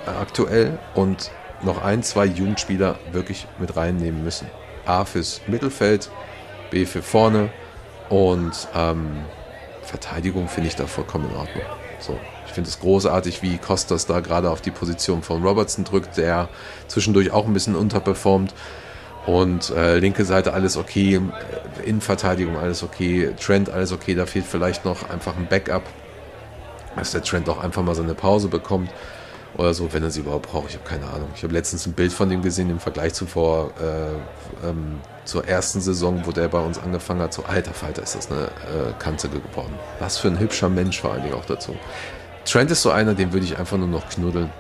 [0.07, 1.31] äh, aktuell und
[1.63, 4.49] noch ein, zwei Jugendspieler wirklich mit reinnehmen müssen.
[4.87, 6.11] A fürs Mittelfeld,
[6.71, 7.51] B für vorne
[8.09, 9.25] und ähm,
[9.83, 11.65] Verteidigung finde ich da vollkommen in Ordnung.
[11.99, 12.19] So,
[12.51, 16.49] ich finde es großartig, wie Costas da gerade auf die Position von Robertson drückt, der
[16.89, 18.53] zwischendurch auch ein bisschen unterperformt.
[19.25, 24.47] Und äh, linke Seite alles okay, äh, Innenverteidigung alles okay, Trend alles okay, da fehlt
[24.47, 25.85] vielleicht noch einfach ein Backup,
[26.97, 28.91] dass der Trend auch einfach mal seine Pause bekommt
[29.57, 30.71] oder so, wenn er sie überhaupt braucht.
[30.71, 31.29] Ich habe keine Ahnung.
[31.37, 35.81] Ich habe letztens ein Bild von dem gesehen im Vergleich zuvor äh, ähm, zur ersten
[35.81, 37.33] Saison, wo der bei uns angefangen hat.
[37.33, 39.75] So alter Falter ist das eine äh, Kante geworden.
[40.01, 41.77] Was für ein hübscher Mensch vor allen Dingen auch dazu.
[42.45, 44.51] Trent ist so einer, den würde ich einfach nur noch knuddeln.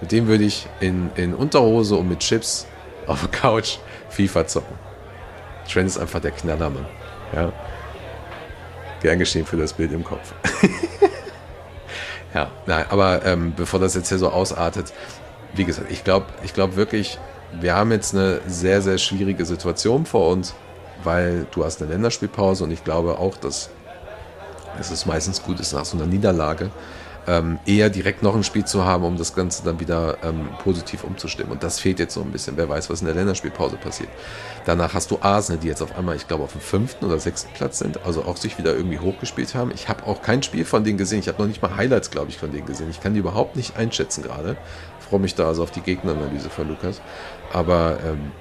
[0.00, 2.66] Mit dem würde ich in, in Unterhose und mit Chips
[3.06, 3.78] auf der Couch
[4.10, 4.76] FIFA zocken.
[5.70, 6.86] Trent ist einfach der Knallermann.
[7.34, 7.52] Ja.
[9.00, 10.32] Gern geschehen für das Bild im Kopf.
[12.34, 14.92] ja, nein, aber ähm, bevor das jetzt hier so ausartet,
[15.54, 17.18] wie gesagt, ich glaube ich glaub wirklich,
[17.60, 20.54] wir haben jetzt eine sehr, sehr schwierige Situation vor uns,
[21.02, 23.70] weil du hast eine Länderspielpause und ich glaube auch, dass
[24.78, 26.70] es ist meistens gut ist nach so einer Niederlage,
[27.26, 31.04] ähm, eher direkt noch ein Spiel zu haben, um das Ganze dann wieder ähm, positiv
[31.04, 31.52] umzustimmen.
[31.52, 32.56] Und das fehlt jetzt so ein bisschen.
[32.56, 34.10] Wer weiß, was in der Länderspielpause passiert.
[34.66, 37.52] Danach hast du Arsenal, die jetzt auf einmal, ich glaube, auf dem fünften oder sechsten
[37.54, 39.70] Platz sind, also auch sich wieder irgendwie hochgespielt haben.
[39.74, 41.20] Ich habe auch kein Spiel von denen gesehen.
[41.20, 42.90] Ich habe noch nicht mal Highlights, glaube ich, von denen gesehen.
[42.90, 44.56] Ich kann die überhaupt nicht einschätzen gerade.
[45.00, 47.00] Freue mich da also auf die Gegneranalyse von Lukas.
[47.52, 48.32] Aber ähm,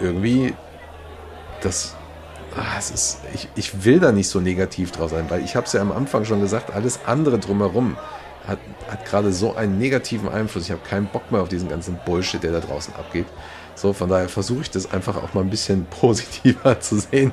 [0.00, 0.54] irgendwie,
[1.62, 1.95] das,
[2.56, 5.66] ah, es ist, ich, ich will da nicht so negativ drauf sein, weil ich habe
[5.66, 7.96] es ja am Anfang schon gesagt, alles andere drumherum
[8.46, 10.64] hat, hat gerade so einen negativen Einfluss.
[10.64, 13.26] Ich habe keinen Bock mehr auf diesen ganzen Bullshit, der da draußen abgeht.
[13.74, 17.32] So, von daher versuche ich das einfach auch mal ein bisschen positiver zu sehen.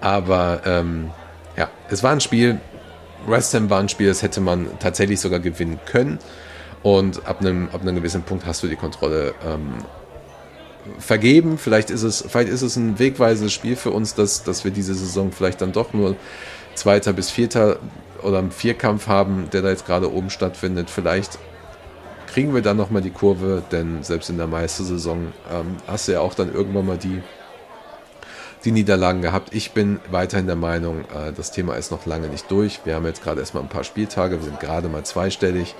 [0.00, 1.10] Aber ähm,
[1.56, 2.60] ja, es war ein Spiel,
[3.26, 6.18] West Ham war ein Spiel, das hätte man tatsächlich sogar gewinnen können.
[6.82, 9.84] Und ab einem, ab einem gewissen Punkt hast du die Kontrolle ähm,
[10.98, 11.58] vergeben.
[11.58, 14.94] Vielleicht ist es, vielleicht ist es ein wegweisendes Spiel für uns, dass, dass wir diese
[14.94, 16.16] Saison vielleicht dann doch nur
[16.74, 17.78] Zweiter bis Vierter
[18.22, 20.90] oder einen Vierkampf haben, der da jetzt gerade oben stattfindet.
[20.90, 21.38] Vielleicht
[22.26, 26.20] kriegen wir dann nochmal die Kurve, denn selbst in der Meistersaison ähm, hast du ja
[26.20, 27.22] auch dann irgendwann mal die,
[28.64, 29.52] die Niederlagen gehabt.
[29.52, 32.80] Ich bin weiterhin der Meinung, äh, das Thema ist noch lange nicht durch.
[32.84, 35.74] Wir haben jetzt gerade erstmal ein paar Spieltage, wir sind gerade mal zweistellig.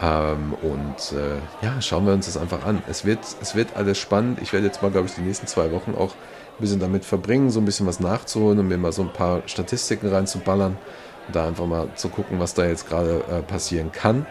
[0.00, 2.82] Ähm, und äh, ja, schauen wir uns das einfach an.
[2.88, 4.40] Es wird, es wird alles spannend.
[4.42, 7.50] Ich werde jetzt mal, glaube ich, die nächsten zwei Wochen auch ein bisschen damit verbringen,
[7.50, 10.76] so ein bisschen was nachzuholen und mir mal so ein paar Statistiken reinzuballern.
[11.26, 14.26] Und da einfach mal zu gucken, was da jetzt gerade äh, passieren kann.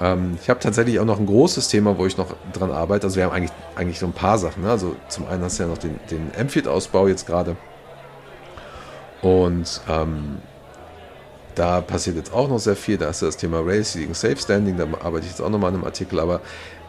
[0.00, 3.06] Ähm, ich habe tatsächlich auch noch ein großes Thema, wo ich noch dran arbeite.
[3.06, 4.64] Also wir haben eigentlich, eigentlich so ein paar Sachen.
[4.64, 4.70] Ne?
[4.70, 7.56] Also zum einen hast du ja noch den, den Amfield-Ausbau jetzt gerade.
[9.22, 10.38] Und ähm,
[11.54, 12.96] da passiert jetzt auch noch sehr viel.
[12.96, 14.76] Da ist das Thema Race gegen Safe Standing.
[14.76, 16.18] Da arbeite ich jetzt auch nochmal an einem Artikel.
[16.20, 16.40] Aber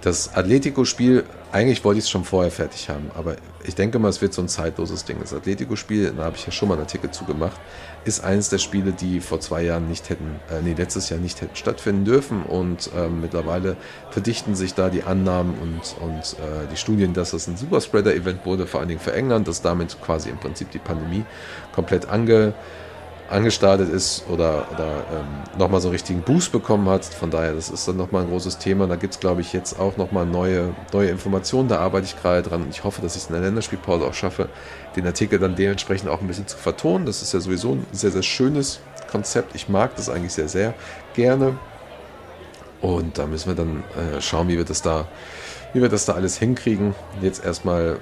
[0.01, 3.09] das Atletico-Spiel, eigentlich wollte ich es schon vorher fertig haben.
[3.16, 5.18] Aber ich denke mal, es wird so ein zeitloses Ding.
[5.20, 7.59] Das Atletico-Spiel, da habe ich ja schon mal einen Artikel zu gemacht,
[8.03, 11.41] ist eines der Spiele, die vor zwei Jahren nicht hätten, äh, nee, letztes Jahr nicht
[11.41, 12.43] hätten stattfinden dürfen.
[12.43, 13.78] Und ähm, mittlerweile
[14.11, 18.68] verdichten sich da die Annahmen und, und äh, die Studien, dass das ein Superspreader-Event wurde,
[18.68, 21.26] vor allen Dingen für England, dass damit quasi im Prinzip die Pandemie
[21.74, 22.53] komplett ange
[23.30, 27.05] angestartet ist oder, oder ähm, nochmal so einen richtigen Boost bekommen hat.
[27.05, 28.88] Von daher, das ist dann nochmal ein großes Thema.
[28.88, 31.67] Da gibt es, glaube ich, jetzt auch nochmal neue, neue Informationen.
[31.67, 32.67] Da arbeite ich gerade dran.
[32.69, 34.49] Ich hoffe, dass ich es in der Länderspielpause auch schaffe,
[34.95, 37.05] den Artikel dann dementsprechend auch ein bisschen zu vertonen.
[37.05, 38.80] Das ist ja sowieso ein sehr, sehr schönes
[39.11, 39.55] Konzept.
[39.55, 40.73] Ich mag das eigentlich sehr, sehr
[41.15, 41.57] gerne.
[42.82, 45.07] Und da müssen wir dann äh, schauen, wie wir das da,
[45.73, 46.93] wie wir das da alles hinkriegen.
[47.21, 47.97] Jetzt erstmal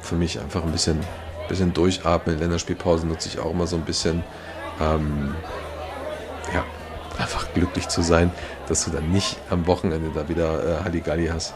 [0.00, 1.00] für mich einfach ein bisschen,
[1.48, 2.38] bisschen durchatmen.
[2.38, 4.22] Länderspielpause nutze ich auch immer so ein bisschen.
[4.80, 5.34] Ähm,
[6.52, 6.64] ja,
[7.18, 8.30] einfach glücklich zu sein,
[8.68, 11.54] dass du dann nicht am Wochenende da wieder äh, Halligalli hast.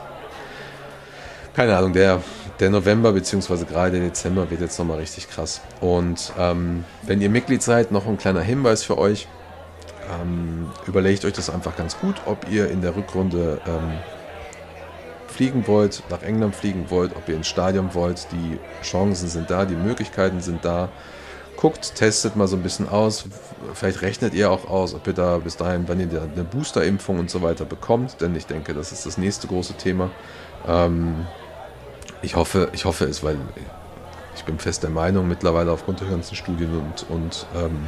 [1.55, 2.23] Keine Ahnung, der,
[2.61, 3.65] der November bzw.
[3.65, 5.61] gerade der Dezember wird jetzt nochmal richtig krass.
[5.81, 9.27] Und ähm, wenn ihr Mitglied seid, noch ein kleiner Hinweis für euch.
[10.23, 13.99] Ähm, überlegt euch das einfach ganz gut, ob ihr in der Rückrunde ähm,
[15.39, 18.27] fliegen wollt, nach England fliegen wollt, ob ihr ins Stadion wollt.
[18.33, 20.89] Die Chancen sind da, die Möglichkeiten sind da.
[21.57, 23.25] Guckt, testet mal so ein bisschen aus.
[23.73, 27.31] Vielleicht rechnet ihr auch aus, ob ihr da bis dahin, wann ihr eine Boosterimpfung und
[27.31, 30.11] so weiter bekommt, denn ich denke, das ist das nächste große Thema.
[30.67, 31.25] Ähm,
[32.21, 33.37] ich hoffe, ich hoffe es, weil
[34.35, 37.87] ich bin fest der Meinung mittlerweile aufgrund der ganzen Studien und, und ähm,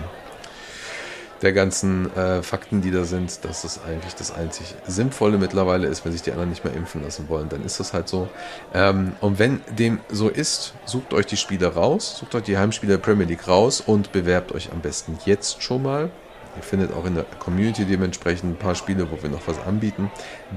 [1.43, 6.05] der ganzen äh, Fakten, die da sind, dass es eigentlich das einzig Sinnvolle mittlerweile ist,
[6.05, 8.29] wenn sich die anderen nicht mehr impfen lassen wollen, dann ist das halt so.
[8.75, 12.93] Ähm, und wenn dem so ist, sucht euch die Spiele raus, sucht euch die Heimspiele
[12.93, 16.11] der Premier League raus und bewerbt euch am besten jetzt schon mal.
[16.57, 20.11] Ihr findet auch in der Community dementsprechend ein paar Spiele, wo wir noch was anbieten.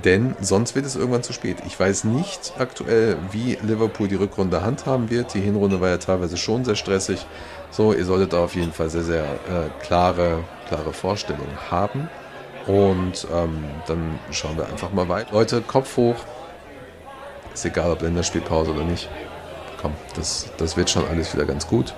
[0.04, 1.58] Denn sonst wird es irgendwann zu spät.
[1.68, 5.34] Ich weiß nicht aktuell, wie Liverpool die Rückrunde handhaben wird.
[5.34, 7.26] Die Hinrunde war ja teilweise schon sehr stressig.
[7.70, 12.10] So, ihr solltet da auf jeden Fall sehr, sehr äh, klare, klare Vorstellungen haben.
[12.66, 15.32] Und ähm, dann schauen wir einfach mal weiter.
[15.34, 16.16] Leute, Kopf hoch.
[17.54, 19.10] Ist egal, ob Länderspielpause oder nicht.
[19.82, 21.94] Komm, das, das wird schon alles wieder ganz gut.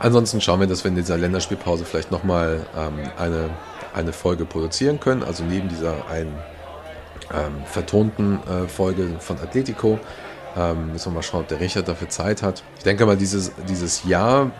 [0.00, 3.50] Ansonsten schauen wir, dass wir in dieser Länderspielpause vielleicht nochmal ähm, eine,
[3.94, 5.22] eine Folge produzieren können.
[5.22, 6.36] Also neben dieser einen
[7.34, 9.98] ähm, vertonten äh, Folge von Atletico.
[10.56, 12.62] Ähm, müssen wir mal schauen, ob der Richard dafür Zeit hat.
[12.78, 14.50] Ich denke mal, dieses, dieses Jahr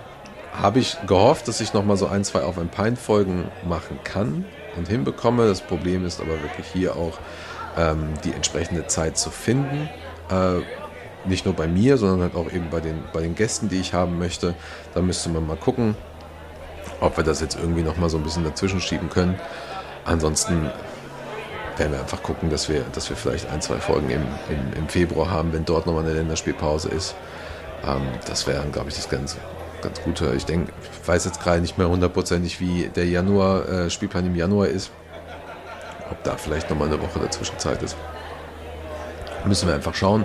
[0.52, 4.44] habe ich gehofft, dass ich nochmal so ein, zwei auf ein Pine-Folgen machen kann
[4.76, 5.46] und hinbekomme.
[5.46, 7.18] Das Problem ist aber wirklich hier auch
[7.76, 9.88] ähm, die entsprechende Zeit zu finden.
[10.30, 10.62] Äh,
[11.24, 13.94] nicht nur bei mir, sondern halt auch eben bei den, bei den Gästen, die ich
[13.94, 14.54] haben möchte.
[14.94, 15.96] Da müsste man mal gucken,
[17.00, 19.38] ob wir das jetzt irgendwie nochmal so ein bisschen dazwischen schieben können.
[20.04, 20.70] Ansonsten
[21.76, 24.88] werden wir einfach gucken, dass wir, dass wir vielleicht ein, zwei Folgen im, im, im
[24.88, 27.14] Februar haben, wenn dort nochmal eine Länderspielpause ist.
[27.86, 29.36] Ähm, das wäre, glaube ich, das ganz,
[29.82, 30.34] ganz Gute.
[30.34, 34.34] Ich denke, ich weiß jetzt gerade nicht mehr hundertprozentig, wie der Januar, äh, Spielplan im
[34.34, 34.90] Januar ist.
[36.10, 37.96] Ob da vielleicht nochmal eine Woche dazwischen Zeit ist.
[39.44, 40.24] Müssen wir einfach schauen.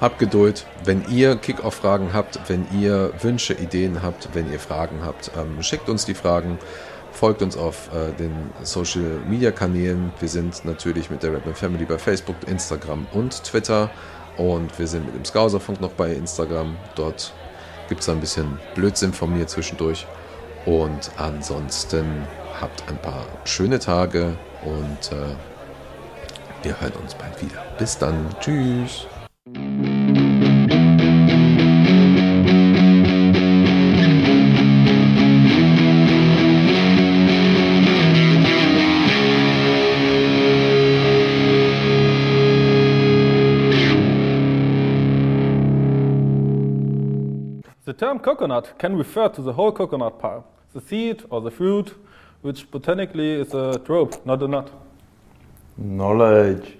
[0.00, 0.66] Habt Geduld.
[0.84, 5.90] Wenn ihr Kick-Off-Fragen habt, wenn ihr Wünsche, Ideen habt, wenn ihr Fragen habt, ähm, schickt
[5.90, 6.58] uns die Fragen.
[7.12, 8.32] Folgt uns auf äh, den
[8.62, 10.12] Social Media Kanälen.
[10.18, 13.90] Wir sind natürlich mit der Redman Family bei Facebook, Instagram und Twitter.
[14.38, 16.76] Und wir sind mit dem Skauserfunk noch bei Instagram.
[16.94, 17.34] Dort
[17.90, 20.06] gibt es ein bisschen Blödsinn von mir zwischendurch.
[20.64, 22.26] Und ansonsten
[22.58, 25.34] habt ein paar schöne Tage und äh,
[26.62, 27.64] wir hören uns bald wieder.
[27.78, 28.26] Bis dann.
[28.40, 29.06] Tschüss.
[48.00, 50.42] Term coconut can refer to the whole coconut palm,
[50.72, 51.94] the seed or the fruit,
[52.40, 54.70] which botanically is a drupe, not a nut.
[55.76, 56.79] Knowledge.